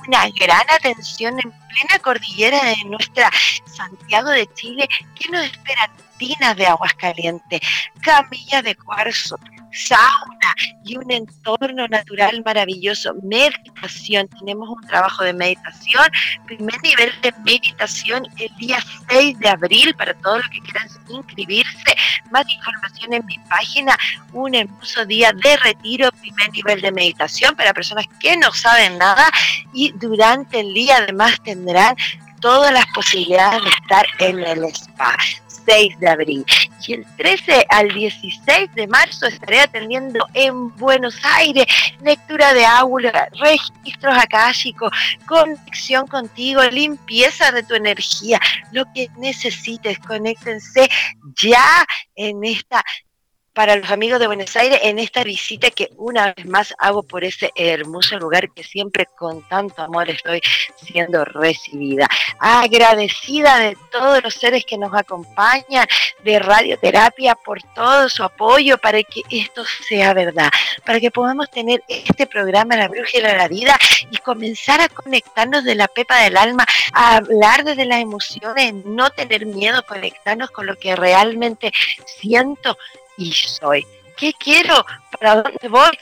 Una 0.08 0.28
gran 0.32 0.66
atención 0.72 1.40
en 1.40 1.54
plena 1.76 2.00
cordillera 2.02 2.64
de 2.64 2.78
nuestra 2.86 3.30
Santiago 3.66 4.30
de 4.30 4.48
Chile. 4.54 4.88
¿Qué 5.16 5.30
nos 5.30 5.46
espera? 5.46 5.92
Tinas 6.18 6.56
de 6.56 6.66
aguas 6.66 6.94
calientes, 6.94 7.60
camilla 8.02 8.62
de 8.62 8.76
cuarzo, 8.76 9.38
sauna 9.76 10.56
y 10.84 10.98
un 10.98 11.12
entorno 11.12 11.88
natural 11.88 12.42
maravilloso. 12.44 13.14
Meditación, 13.24 14.28
tenemos 14.40 14.70
un 14.70 14.82
trabajo 14.88 15.24
de 15.24 15.34
meditación, 15.34 16.06
primer 16.46 16.82
nivel 16.82 17.12
de 17.22 17.34
meditación 17.44 18.28
el 18.38 18.56
día 18.58 18.80
6 19.10 19.40
de 19.40 19.50
abril 19.50 19.94
para 19.96 20.14
todos 20.16 20.38
los 20.38 20.50
que 20.50 20.62
quieran 20.62 20.88
inscribirse. 21.10 21.96
Más 22.32 22.50
información 22.50 23.14
en 23.14 23.26
mi 23.26 23.38
página, 23.50 23.98
un 24.34 24.56
hermoso 24.56 25.06
día 25.06 25.32
de 25.34 25.58
retiro, 25.58 26.10
primer 26.12 26.52
nivel 26.52 26.82
de 26.82 26.92
meditación 26.92 27.56
para 27.56 27.74
personas 27.74 28.06
que 28.20 28.38
no 28.38 28.52
saben 28.54 28.98
nada 28.98 29.30
y 29.74 29.92
durante 29.96 30.62
el 30.62 30.74
día 30.74 30.98
además 30.98 31.40
tendrán 31.44 31.96
todas 32.40 32.72
las 32.72 32.86
posibilidades 32.88 33.64
de 33.64 33.70
estar 33.70 34.06
en 34.20 34.40
el 34.40 34.64
spa. 34.66 35.18
6 35.66 36.00
de 36.00 36.08
abril. 36.08 36.46
Y 36.88 36.94
el 36.94 37.06
13 37.18 37.66
al 37.70 37.94
16 37.94 38.76
de 38.76 38.88
marzo 38.88 39.26
estaré 39.26 39.62
atendiendo 39.62 40.26
en 40.34 40.76
Buenos 40.78 41.20
Aires 41.24 41.66
lectura 42.02 42.54
de 42.54 42.66
aula, 42.66 43.30
registros 43.40 44.16
akáshicos, 44.18 44.92
conexión 45.26 46.08
contigo, 46.08 46.62
limpieza 46.64 47.52
de 47.52 47.64
tu 47.64 47.74
energía, 47.74 48.40
lo 48.72 48.86
que 48.94 49.10
necesites, 49.18 49.98
conéctense 50.00 50.88
ya 51.36 51.86
en 52.16 52.44
esta 52.44 52.84
para 53.56 53.78
los 53.78 53.90
amigos 53.90 54.20
de 54.20 54.28
Buenos 54.28 54.54
Aires 54.58 54.80
en 54.84 55.00
esta 55.00 55.24
visita 55.24 55.72
que 55.72 55.90
una 55.96 56.34
vez 56.34 56.46
más 56.46 56.76
hago 56.78 57.04
por 57.04 57.24
ese 57.24 57.52
hermoso 57.56 58.20
lugar 58.20 58.52
que 58.52 58.64
siempre 58.64 59.08
con 59.18 59.42
tanto 59.48 59.82
amor 59.82 60.10
estoy 60.10 60.42
siendo 60.76 61.24
recibida. 61.24 62.08
Agradecida 62.38 63.60
de 63.60 63.78
todos 63.92 64.22
los 64.22 64.34
seres 64.34 64.66
que 64.66 64.78
nos 64.78 64.94
acompañan, 64.94 65.88
de 66.24 66.38
radioterapia, 66.40 67.36
por 67.36 67.64
todo 67.74 68.10
su 68.10 68.24
apoyo 68.24 68.78
para 68.78 69.02
que 69.04 69.22
esto 69.30 69.64
sea 69.88 70.14
verdad, 70.14 70.50
para 70.86 71.00
que 71.00 71.10
podamos 71.10 71.50
tener 71.50 71.82
este 71.88 72.28
programa 72.28 72.76
La 72.76 72.90
Brújula 72.90 73.30
de 73.30 73.38
la 73.38 73.48
Vida 73.48 73.78
y 74.12 74.18
comenzar 74.18 74.82
a 74.82 74.90
conectarnos 74.90 75.64
de 75.64 75.76
la 75.76 75.88
pepa 75.88 76.20
del 76.24 76.36
alma, 76.36 76.66
a 76.92 77.18
hablar 77.18 77.64
desde 77.64 77.86
las 77.86 78.02
emociones, 78.02 78.74
no 78.84 79.10
tener 79.12 79.46
miedo, 79.46 79.82
conectarnos 79.88 80.52
con 80.52 80.66
lo 80.66 80.76
que 80.76 80.94
realmente 80.98 81.72
siento 82.20 82.78
y 83.18 83.32
soy. 83.32 83.86
¿Qué 84.18 84.34
quiero? 84.34 84.86
¿Para 85.12 85.42
dónde 85.42 85.68
voy? 85.68 85.98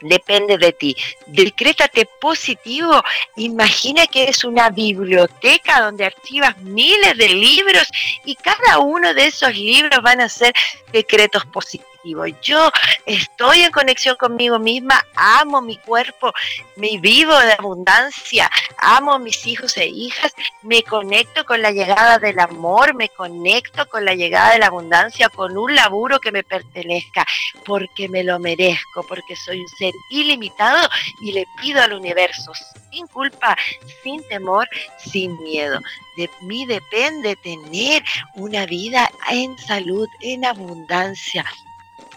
depende 0.00 0.58
de 0.58 0.72
ti. 0.72 0.96
Decrétate 1.26 2.06
positivo. 2.20 3.02
Imagina 3.36 4.06
que 4.06 4.24
es 4.24 4.44
una 4.44 4.70
biblioteca 4.70 5.80
donde 5.80 6.04
archivas 6.04 6.56
miles 6.58 7.16
de 7.16 7.28
libros 7.28 7.88
y 8.24 8.34
cada 8.34 8.78
uno 8.78 9.14
de 9.14 9.26
esos 9.26 9.54
libros 9.54 10.00
van 10.02 10.20
a 10.20 10.28
ser 10.28 10.52
decretos 10.92 11.44
positivos. 11.46 11.95
Yo 12.42 12.70
estoy 13.04 13.62
en 13.62 13.72
conexión 13.72 14.16
conmigo 14.16 14.58
misma, 14.58 15.04
amo 15.16 15.60
mi 15.60 15.76
cuerpo, 15.76 16.32
me 16.76 16.98
vivo 16.98 17.36
de 17.36 17.52
abundancia, 17.52 18.48
amo 18.78 19.14
a 19.14 19.18
mis 19.18 19.44
hijos 19.46 19.76
e 19.76 19.86
hijas, 19.86 20.32
me 20.62 20.82
conecto 20.84 21.44
con 21.44 21.60
la 21.62 21.72
llegada 21.72 22.18
del 22.18 22.38
amor, 22.38 22.94
me 22.94 23.08
conecto 23.08 23.88
con 23.88 24.04
la 24.04 24.14
llegada 24.14 24.52
de 24.52 24.60
la 24.60 24.66
abundancia, 24.66 25.28
con 25.28 25.58
un 25.58 25.74
laburo 25.74 26.20
que 26.20 26.30
me 26.30 26.44
pertenezca, 26.44 27.26
porque 27.64 28.08
me 28.08 28.22
lo 28.22 28.38
merezco, 28.38 29.02
porque 29.02 29.34
soy 29.34 29.60
un 29.60 29.68
ser 29.68 29.92
ilimitado 30.10 30.88
y 31.22 31.32
le 31.32 31.46
pido 31.60 31.82
al 31.82 31.92
universo 31.92 32.52
sin 32.90 33.06
culpa, 33.08 33.56
sin 34.02 34.26
temor, 34.28 34.68
sin 34.98 35.40
miedo. 35.42 35.80
De 36.16 36.30
mí 36.40 36.64
depende 36.66 37.36
tener 37.36 38.02
una 38.36 38.64
vida 38.66 39.10
en 39.30 39.58
salud, 39.58 40.08
en 40.20 40.44
abundancia, 40.44 41.44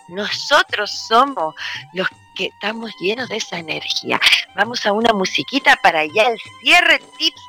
nosotros 0.10 0.92
somos 0.92 1.56
los 1.94 2.08
que 2.36 2.48
estamos 2.48 2.92
llenos 3.00 3.30
de 3.30 3.38
esa 3.38 3.60
energía. 3.60 4.20
Vamos 4.56 4.86
a 4.86 4.94
una 4.94 5.14
musiquita 5.14 5.76
para 5.78 6.06
ya 6.06 6.24
el 6.24 6.40
cierre, 6.62 7.00
tips 7.18 7.42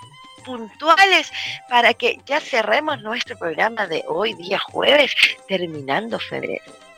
puntuales 0.44 1.32
para 1.68 1.94
que 1.94 2.18
ya 2.26 2.40
cerremos 2.40 3.00
nuestro 3.02 3.38
programa 3.38 3.86
de 3.86 4.04
hoy, 4.08 4.34
día 4.34 4.58
jueves, 4.58 5.14
terminando 5.46 6.18
febrero. 6.18 6.89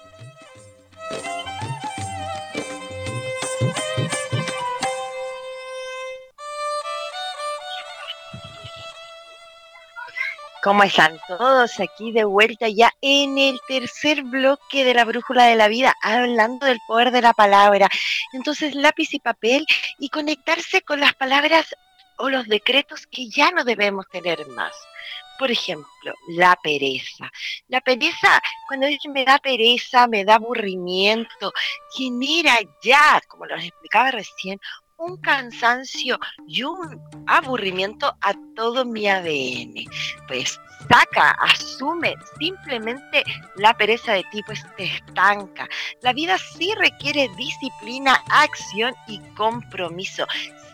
¿Cómo 10.63 10.85
están 10.85 11.19
todos 11.27 11.81
aquí 11.81 12.13
de 12.13 12.23
vuelta 12.23 12.69
ya 12.69 12.93
en 13.01 13.37
el 13.37 13.61
tercer 13.67 14.23
bloque 14.23 14.85
de 14.85 14.95
la 14.95 15.05
brújula 15.05 15.47
de 15.47 15.57
la 15.57 15.67
vida, 15.67 15.93
hablando 16.01 16.67
del 16.67 16.79
poder 16.87 17.11
de 17.11 17.21
la 17.21 17.33
palabra? 17.33 17.89
Entonces, 18.33 18.77
lápiz 18.77 19.13
y 19.13 19.19
papel 19.19 19.67
y 19.99 20.09
conectarse 20.09 20.83
con 20.83 21.01
las 21.01 21.15
palabras 21.15 21.75
o 22.17 22.31
los 22.31 22.47
decretos 22.47 23.09
que 23.09 23.29
ya 23.29 23.51
no 23.51 23.65
debemos 23.65 24.09
tener 24.09 24.47
más. 24.51 24.73
Por 25.37 25.51
ejemplo, 25.51 26.15
la 26.29 26.57
pereza. 26.63 27.33
La 27.67 27.81
pereza, 27.81 28.41
cuando 28.69 28.87
dice 28.87 29.09
me 29.09 29.25
da 29.25 29.41
pereza, 29.41 30.07
me 30.07 30.25
da 30.25 30.37
aburrimiento, 30.37 31.53
genera 31.97 32.57
ya, 32.85 33.21
como 33.27 33.47
lo 33.47 33.57
explicaba 33.57 34.13
recién, 34.13 34.61
un 35.03 35.17
cansancio 35.19 36.19
y 36.47 36.63
un 36.63 37.01
aburrimiento 37.27 38.17
a 38.21 38.35
todo 38.55 38.85
mi 38.85 39.09
ADN. 39.09 39.85
Pues 40.29 40.61
saca, 40.89 41.31
asume 41.41 42.15
simplemente 42.39 43.25
la 43.57 43.75
pereza 43.75 44.13
de 44.13 44.25
ti, 44.31 44.43
pues 44.47 44.65
te 44.77 44.85
estanca. 44.85 45.69
La 46.03 46.13
vida 46.13 46.39
sí 46.39 46.73
requiere 46.77 47.29
disciplina, 47.37 48.23
acción 48.31 48.95
y 49.09 49.19
compromiso 49.35 50.27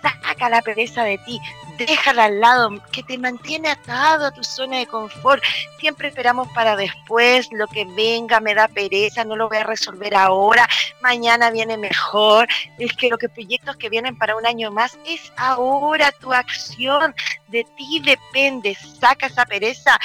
saca 0.02 0.48
la 0.48 0.62
pereza 0.62 1.04
de 1.04 1.18
ti, 1.18 1.40
déjala 1.78 2.24
al 2.24 2.40
lado, 2.40 2.82
que 2.92 3.02
te 3.02 3.18
mantiene 3.18 3.68
atado 3.68 4.26
a 4.26 4.30
tu 4.30 4.42
zona 4.42 4.78
de 4.78 4.87
confort. 4.87 5.42
Siempre 5.78 6.08
esperamos 6.08 6.48
para 6.48 6.76
después, 6.76 7.48
lo 7.52 7.66
que 7.66 7.84
venga 7.84 8.40
me 8.40 8.54
da 8.54 8.68
pereza, 8.68 9.24
no 9.24 9.37
lo 9.37 9.48
voy 9.48 9.58
a 9.58 9.64
resolver 9.64 10.14
ahora, 10.14 10.68
mañana 11.00 11.50
viene 11.50 11.76
mejor. 11.76 12.48
Es 12.78 12.92
que 12.94 13.08
lo 13.08 13.18
que 13.18 13.28
proyectos 13.28 13.76
que 13.76 13.88
vienen 13.88 14.16
para 14.16 14.37
un 14.37 14.46
año 14.46 14.70
más 14.70 14.98
es 15.06 15.32
ahora 15.37 16.12
tu 16.12 16.32
acción, 16.32 17.14
de 17.48 17.64
ti 17.76 18.02
depende, 18.04 18.76
saca 19.00 19.26
esa 19.26 19.46
pereza, 19.46 19.98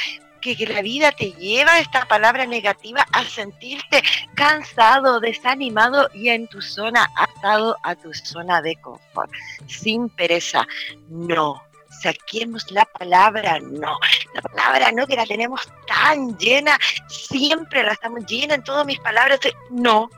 que 0.43 0.67
la 0.67 0.81
vida 0.81 1.11
te 1.11 1.31
lleva 1.31 1.79
esta 1.79 2.05
palabra 2.05 2.45
negativa 2.45 3.05
a 3.13 3.23
sentirte 3.23 4.03
cansado, 4.35 5.19
desanimado 5.21 6.09
y 6.13 6.29
en 6.29 6.47
tu 6.47 6.61
zona, 6.61 7.09
atado 7.15 7.77
a 7.83 7.95
tu 7.95 8.13
zona 8.13 8.61
de 8.61 8.75
confort. 8.81 9.31
Sin 9.67 10.09
pereza, 10.09 10.67
no. 11.07 11.63
Saquemos 12.01 12.69
la 12.71 12.83
palabra 12.83 13.59
no. 13.59 13.97
La 14.33 14.41
palabra 14.41 14.91
no 14.91 15.07
que 15.07 15.15
la 15.15 15.25
tenemos 15.25 15.61
tan 15.87 16.37
llena, 16.37 16.77
siempre 17.07 17.81
la 17.81 17.93
estamos 17.93 18.25
llena 18.25 18.55
en 18.55 18.63
todas 18.63 18.85
mis 18.85 18.99
palabras. 18.99 19.39
No. 19.69 20.09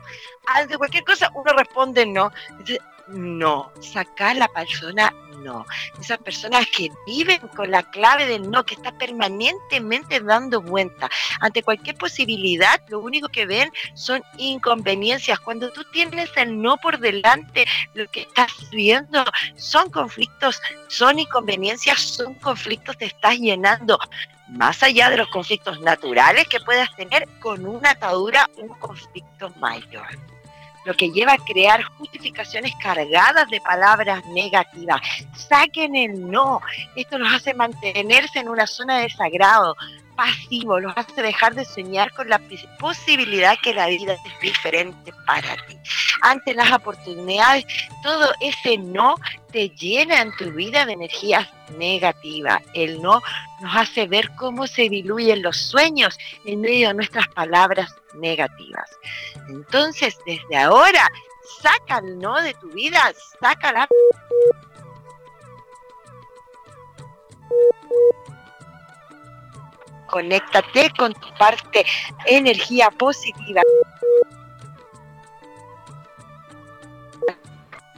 Ante 0.48 0.76
cualquier 0.76 1.04
cosa 1.04 1.30
uno 1.34 1.52
responde 1.52 2.04
no. 2.04 2.32
no. 3.08 3.70
Sacar 3.80 4.34
la 4.34 4.48
persona 4.48 5.14
no. 5.42 5.66
Esas 6.00 6.18
personas 6.18 6.66
que 6.76 6.90
viven 7.06 7.38
con 7.54 7.70
la 7.70 7.82
clave 7.82 8.26
del 8.26 8.50
no, 8.50 8.64
que 8.64 8.74
está 8.74 8.92
permanentemente 8.92 10.20
dando 10.20 10.60
vuelta. 10.60 11.08
Ante 11.40 11.62
cualquier 11.62 11.96
posibilidad, 11.96 12.80
lo 12.88 13.00
único 13.00 13.28
que 13.28 13.46
ven 13.46 13.70
son 13.94 14.22
inconveniencias. 14.38 15.40
Cuando 15.40 15.70
tú 15.72 15.84
tienes 15.92 16.30
el 16.36 16.60
no 16.60 16.76
por 16.76 16.98
delante, 16.98 17.66
lo 17.94 18.08
que 18.10 18.22
estás 18.22 18.52
viendo 18.70 19.24
son 19.56 19.90
conflictos, 19.90 20.60
son 20.88 21.18
inconveniencias, 21.18 22.00
son 22.00 22.34
conflictos, 22.34 22.96
te 22.96 23.06
estás 23.06 23.38
llenando 23.38 23.98
más 24.48 24.82
allá 24.82 25.10
de 25.10 25.16
los 25.16 25.28
conflictos 25.28 25.80
naturales 25.80 26.46
que 26.46 26.60
puedas 26.60 26.94
tener 26.94 27.28
con 27.40 27.66
una 27.66 27.90
atadura, 27.90 28.48
un 28.56 28.68
conflicto 28.68 29.50
mayor 29.58 30.35
lo 30.86 30.94
que 30.94 31.10
lleva 31.10 31.32
a 31.32 31.38
crear 31.38 31.82
justificaciones 31.82 32.72
cargadas 32.80 33.50
de 33.50 33.60
palabras 33.60 34.24
negativas. 34.26 35.00
Saquen 35.34 35.96
el 35.96 36.30
no. 36.30 36.60
Esto 36.94 37.18
nos 37.18 37.34
hace 37.34 37.52
mantenerse 37.54 38.38
en 38.38 38.48
una 38.48 38.66
zona 38.66 38.98
de 38.98 39.10
sagrado, 39.10 39.76
pasivo, 40.16 40.80
los 40.80 40.92
hace 40.96 41.22
dejar 41.22 41.54
de 41.54 41.64
soñar 41.64 42.12
con 42.12 42.28
la 42.28 42.40
posibilidad 42.80 43.56
que 43.62 43.74
la 43.74 43.86
vida 43.86 44.14
es 44.14 44.40
diferente 44.40 45.12
para 45.26 45.54
ti. 45.66 45.78
Ante 46.22 46.54
las 46.54 46.72
oportunidades, 46.72 47.64
todo 48.02 48.32
ese 48.40 48.78
no 48.78 49.16
te 49.52 49.68
llena 49.68 50.22
en 50.22 50.34
tu 50.36 50.50
vida 50.50 50.86
de 50.86 50.94
energías 50.94 51.46
negativas. 51.78 52.62
El 52.74 53.00
no 53.02 53.22
nos 53.60 53.76
hace 53.76 54.06
ver 54.06 54.30
cómo 54.36 54.66
se 54.66 54.88
diluyen 54.88 55.42
los 55.42 55.56
sueños 55.56 56.18
en 56.44 56.62
medio 56.62 56.88
de 56.88 56.94
nuestras 56.94 57.28
palabras 57.28 57.94
negativas. 58.14 58.90
Entonces, 59.48 60.18
desde 60.26 60.56
ahora, 60.56 61.06
saca 61.60 61.98
el 61.98 62.18
no 62.18 62.40
de 62.40 62.54
tu 62.54 62.68
vida, 62.70 63.12
sácala. 63.40 63.86
Conéctate 70.06 70.90
con 70.96 71.12
tu 71.12 71.28
parte 71.38 71.84
energía 72.26 72.90
positiva. 72.90 73.62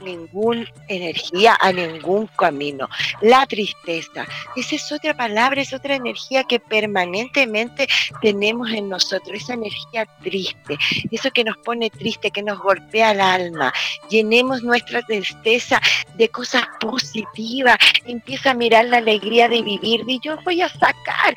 Ninguna 0.01 0.65
energía 0.87 1.57
a 1.59 1.71
ningún 1.71 2.27
camino. 2.27 2.87
La 3.21 3.45
tristeza, 3.45 4.25
esa 4.55 4.75
es 4.75 4.91
otra 4.91 5.15
palabra, 5.15 5.61
es 5.61 5.73
otra 5.73 5.95
energía 5.95 6.43
que 6.43 6.59
permanentemente 6.59 7.87
tenemos 8.21 8.69
en 8.71 8.89
nosotros, 8.89 9.41
esa 9.41 9.53
energía 9.53 10.05
triste, 10.23 10.77
eso 11.11 11.31
que 11.31 11.43
nos 11.43 11.57
pone 11.57 11.89
triste, 11.89 12.31
que 12.31 12.43
nos 12.43 12.59
golpea 12.59 13.11
el 13.11 13.21
alma. 13.21 13.73
Llenemos 14.09 14.63
nuestra 14.63 15.01
tristeza 15.01 15.81
de 16.15 16.29
cosas 16.29 16.63
positivas, 16.79 17.77
empieza 18.05 18.51
a 18.51 18.53
mirar 18.53 18.85
la 18.85 18.97
alegría 18.97 19.47
de 19.47 19.61
vivir, 19.61 20.03
y 20.07 20.19
yo 20.23 20.37
voy 20.43 20.61
a 20.61 20.69
sacar 20.69 21.35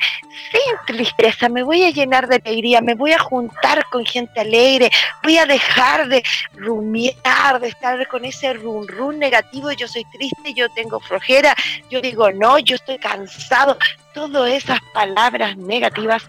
sin 0.50 0.96
tristeza, 0.96 1.48
me 1.48 1.62
voy 1.62 1.84
a 1.84 1.90
llenar 1.90 2.28
de 2.28 2.36
alegría, 2.36 2.80
me 2.80 2.94
voy 2.94 3.12
a 3.12 3.18
juntar 3.18 3.84
con 3.90 4.04
gente 4.04 4.40
alegre, 4.40 4.90
voy 5.22 5.38
a 5.38 5.46
dejar 5.46 6.08
de 6.08 6.22
rumiar, 6.54 7.60
de 7.60 7.68
estar 7.68 8.06
con 8.08 8.24
ese 8.24 8.51
run 8.54 8.86
run 8.88 9.18
negativo, 9.18 9.72
yo 9.72 9.88
soy 9.88 10.04
triste, 10.06 10.54
yo 10.54 10.68
tengo 10.70 11.00
flojera, 11.00 11.54
yo 11.90 12.00
digo 12.00 12.30
no, 12.32 12.58
yo 12.58 12.76
estoy 12.76 12.98
cansado. 12.98 13.76
Todas 14.14 14.50
esas 14.50 14.78
palabras 14.92 15.56
negativas 15.56 16.22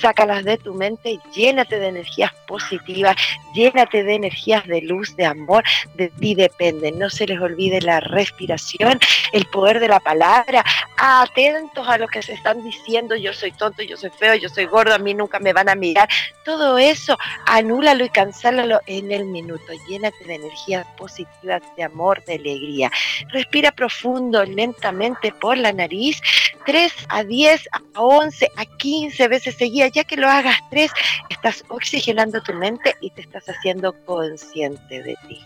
sácalas 0.00 0.44
de 0.44 0.58
tu 0.58 0.74
mente, 0.74 1.18
llénate 1.32 1.78
de 1.78 1.88
energías 1.88 2.32
positivas, 2.46 3.16
llénate 3.54 4.04
de 4.04 4.14
energías 4.14 4.66
de 4.66 4.82
luz, 4.82 5.16
de 5.16 5.26
amor, 5.26 5.64
de 5.94 6.08
ti 6.08 6.34
depende. 6.34 6.92
No 6.92 7.10
se 7.10 7.26
les 7.26 7.40
olvide 7.40 7.80
la 7.80 8.00
respiración, 8.00 8.98
el 9.32 9.44
poder 9.46 9.80
de 9.80 9.88
la 9.88 10.00
palabra, 10.00 10.64
atentos 10.96 11.86
a 11.88 11.98
lo 11.98 12.08
que 12.08 12.22
se 12.22 12.32
están 12.32 12.62
diciendo, 12.62 13.16
yo 13.16 13.32
soy 13.32 13.52
tonto, 13.52 13.82
yo 13.82 13.96
soy 13.96 14.10
feo, 14.10 14.34
yo 14.34 14.48
soy 14.48 14.66
gordo, 14.66 14.94
a 14.94 14.98
mí 14.98 15.14
nunca 15.14 15.38
me 15.38 15.52
van 15.52 15.68
a 15.68 15.74
mirar. 15.74 16.08
Todo 16.44 16.78
eso, 16.78 17.16
anúlalo 17.46 18.04
y 18.04 18.08
cancélalo 18.08 18.80
en 18.86 19.12
el 19.12 19.24
minuto. 19.26 19.72
Llénate 19.88 20.24
de 20.24 20.34
energías 20.34 20.86
positivas, 20.96 21.62
de 21.76 21.84
amor, 21.84 22.24
de 22.24 22.34
alegría. 22.34 22.90
Respira 23.28 23.72
profundo, 23.72 24.44
lentamente 24.44 25.32
por 25.32 25.56
la 25.56 25.72
nariz, 25.72 26.20
3 26.66 26.92
a 27.08 27.24
10, 27.24 27.68
a 27.72 28.00
11, 28.00 28.52
a 28.56 28.64
15 28.64 29.28
veces 29.28 29.56
ya 29.88 30.04
que 30.04 30.16
lo 30.16 30.28
hagas 30.28 30.56
tres, 30.70 30.90
estás 31.28 31.64
oxigenando 31.68 32.42
tu 32.42 32.54
mente 32.54 32.96
y 33.00 33.10
te 33.10 33.22
estás 33.22 33.48
haciendo 33.48 33.92
consciente 34.04 35.02
de 35.02 35.16
ti. 35.28 35.40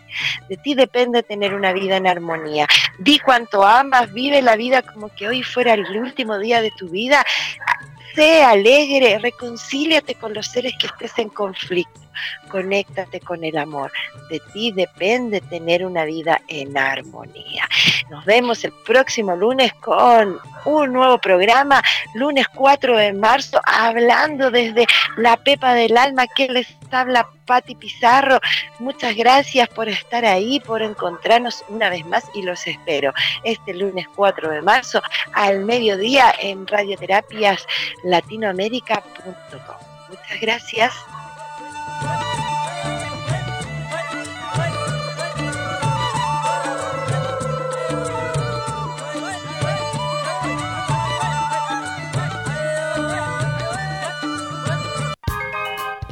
De 0.49 0.57
ti 0.57 0.75
depende 0.75 1.23
tener 1.23 1.55
una 1.55 1.73
vida 1.73 1.97
en 1.97 2.07
armonía. 2.07 2.67
Di 2.99 3.19
cuánto 3.19 3.65
amas, 3.65 4.13
vive 4.13 4.43
la 4.43 4.57
vida 4.57 4.83
como 4.83 5.09
que 5.15 5.29
hoy 5.29 5.43
fuera 5.43 5.75
el 5.75 5.97
último 5.97 6.39
día 6.39 6.61
de 6.61 6.71
tu 6.73 6.89
vida. 6.89 7.25
Sé 8.15 8.43
alegre, 8.43 9.19
reconcíliate 9.19 10.15
con 10.17 10.35
los 10.35 10.47
seres 10.47 10.75
que 10.79 10.87
estés 10.87 11.19
en 11.19 11.31
conflicto 11.31 12.02
conéctate 12.49 13.21
con 13.21 13.45
el 13.45 13.57
amor. 13.57 13.93
De 14.31 14.41
ti 14.53 14.73
depende 14.73 15.41
tener 15.41 15.85
una 15.85 16.05
vida 16.05 16.41
en 16.49 16.77
armonía. 16.77 17.69
Nos 18.11 18.25
vemos 18.25 18.65
el 18.65 18.73
próximo 18.85 19.35
lunes 19.37 19.73
con 19.75 20.39
un 20.65 20.93
nuevo 20.93 21.19
programa, 21.19 21.83
lunes 22.15 22.47
4 22.49 22.97
de 22.97 23.13
marzo, 23.13 23.61
hablando 23.65 24.51
desde 24.51 24.87
la 25.17 25.37
pepa 25.37 25.75
del 25.75 25.97
alma 25.97 26.27
que 26.27 26.49
les 26.49 26.69
habla 26.91 27.29
Patti 27.47 27.75
Pizarro. 27.75 28.41
Muchas 28.79 29.17
gracias 29.17 29.69
por 29.69 29.89
estar 29.89 30.25
ahí, 30.25 30.61
por 30.61 30.83
encontrarnos 30.83 31.65
una 31.69 31.91
vez 31.91 32.07
más 32.07 32.25
y 32.35 32.43
los 32.43 32.67
espero 32.67 33.13
este 33.45 33.75
lunes 33.75 34.07
4 34.15 34.51
de 34.51 34.63
marzo 34.63 35.03
al 35.33 35.61
mediodía 35.61 36.35
en 36.39 36.67
radioterapias 36.67 37.67
latinoamérica.com. 38.05 39.77
Muchas 40.09 40.41
gracias. 40.41 40.95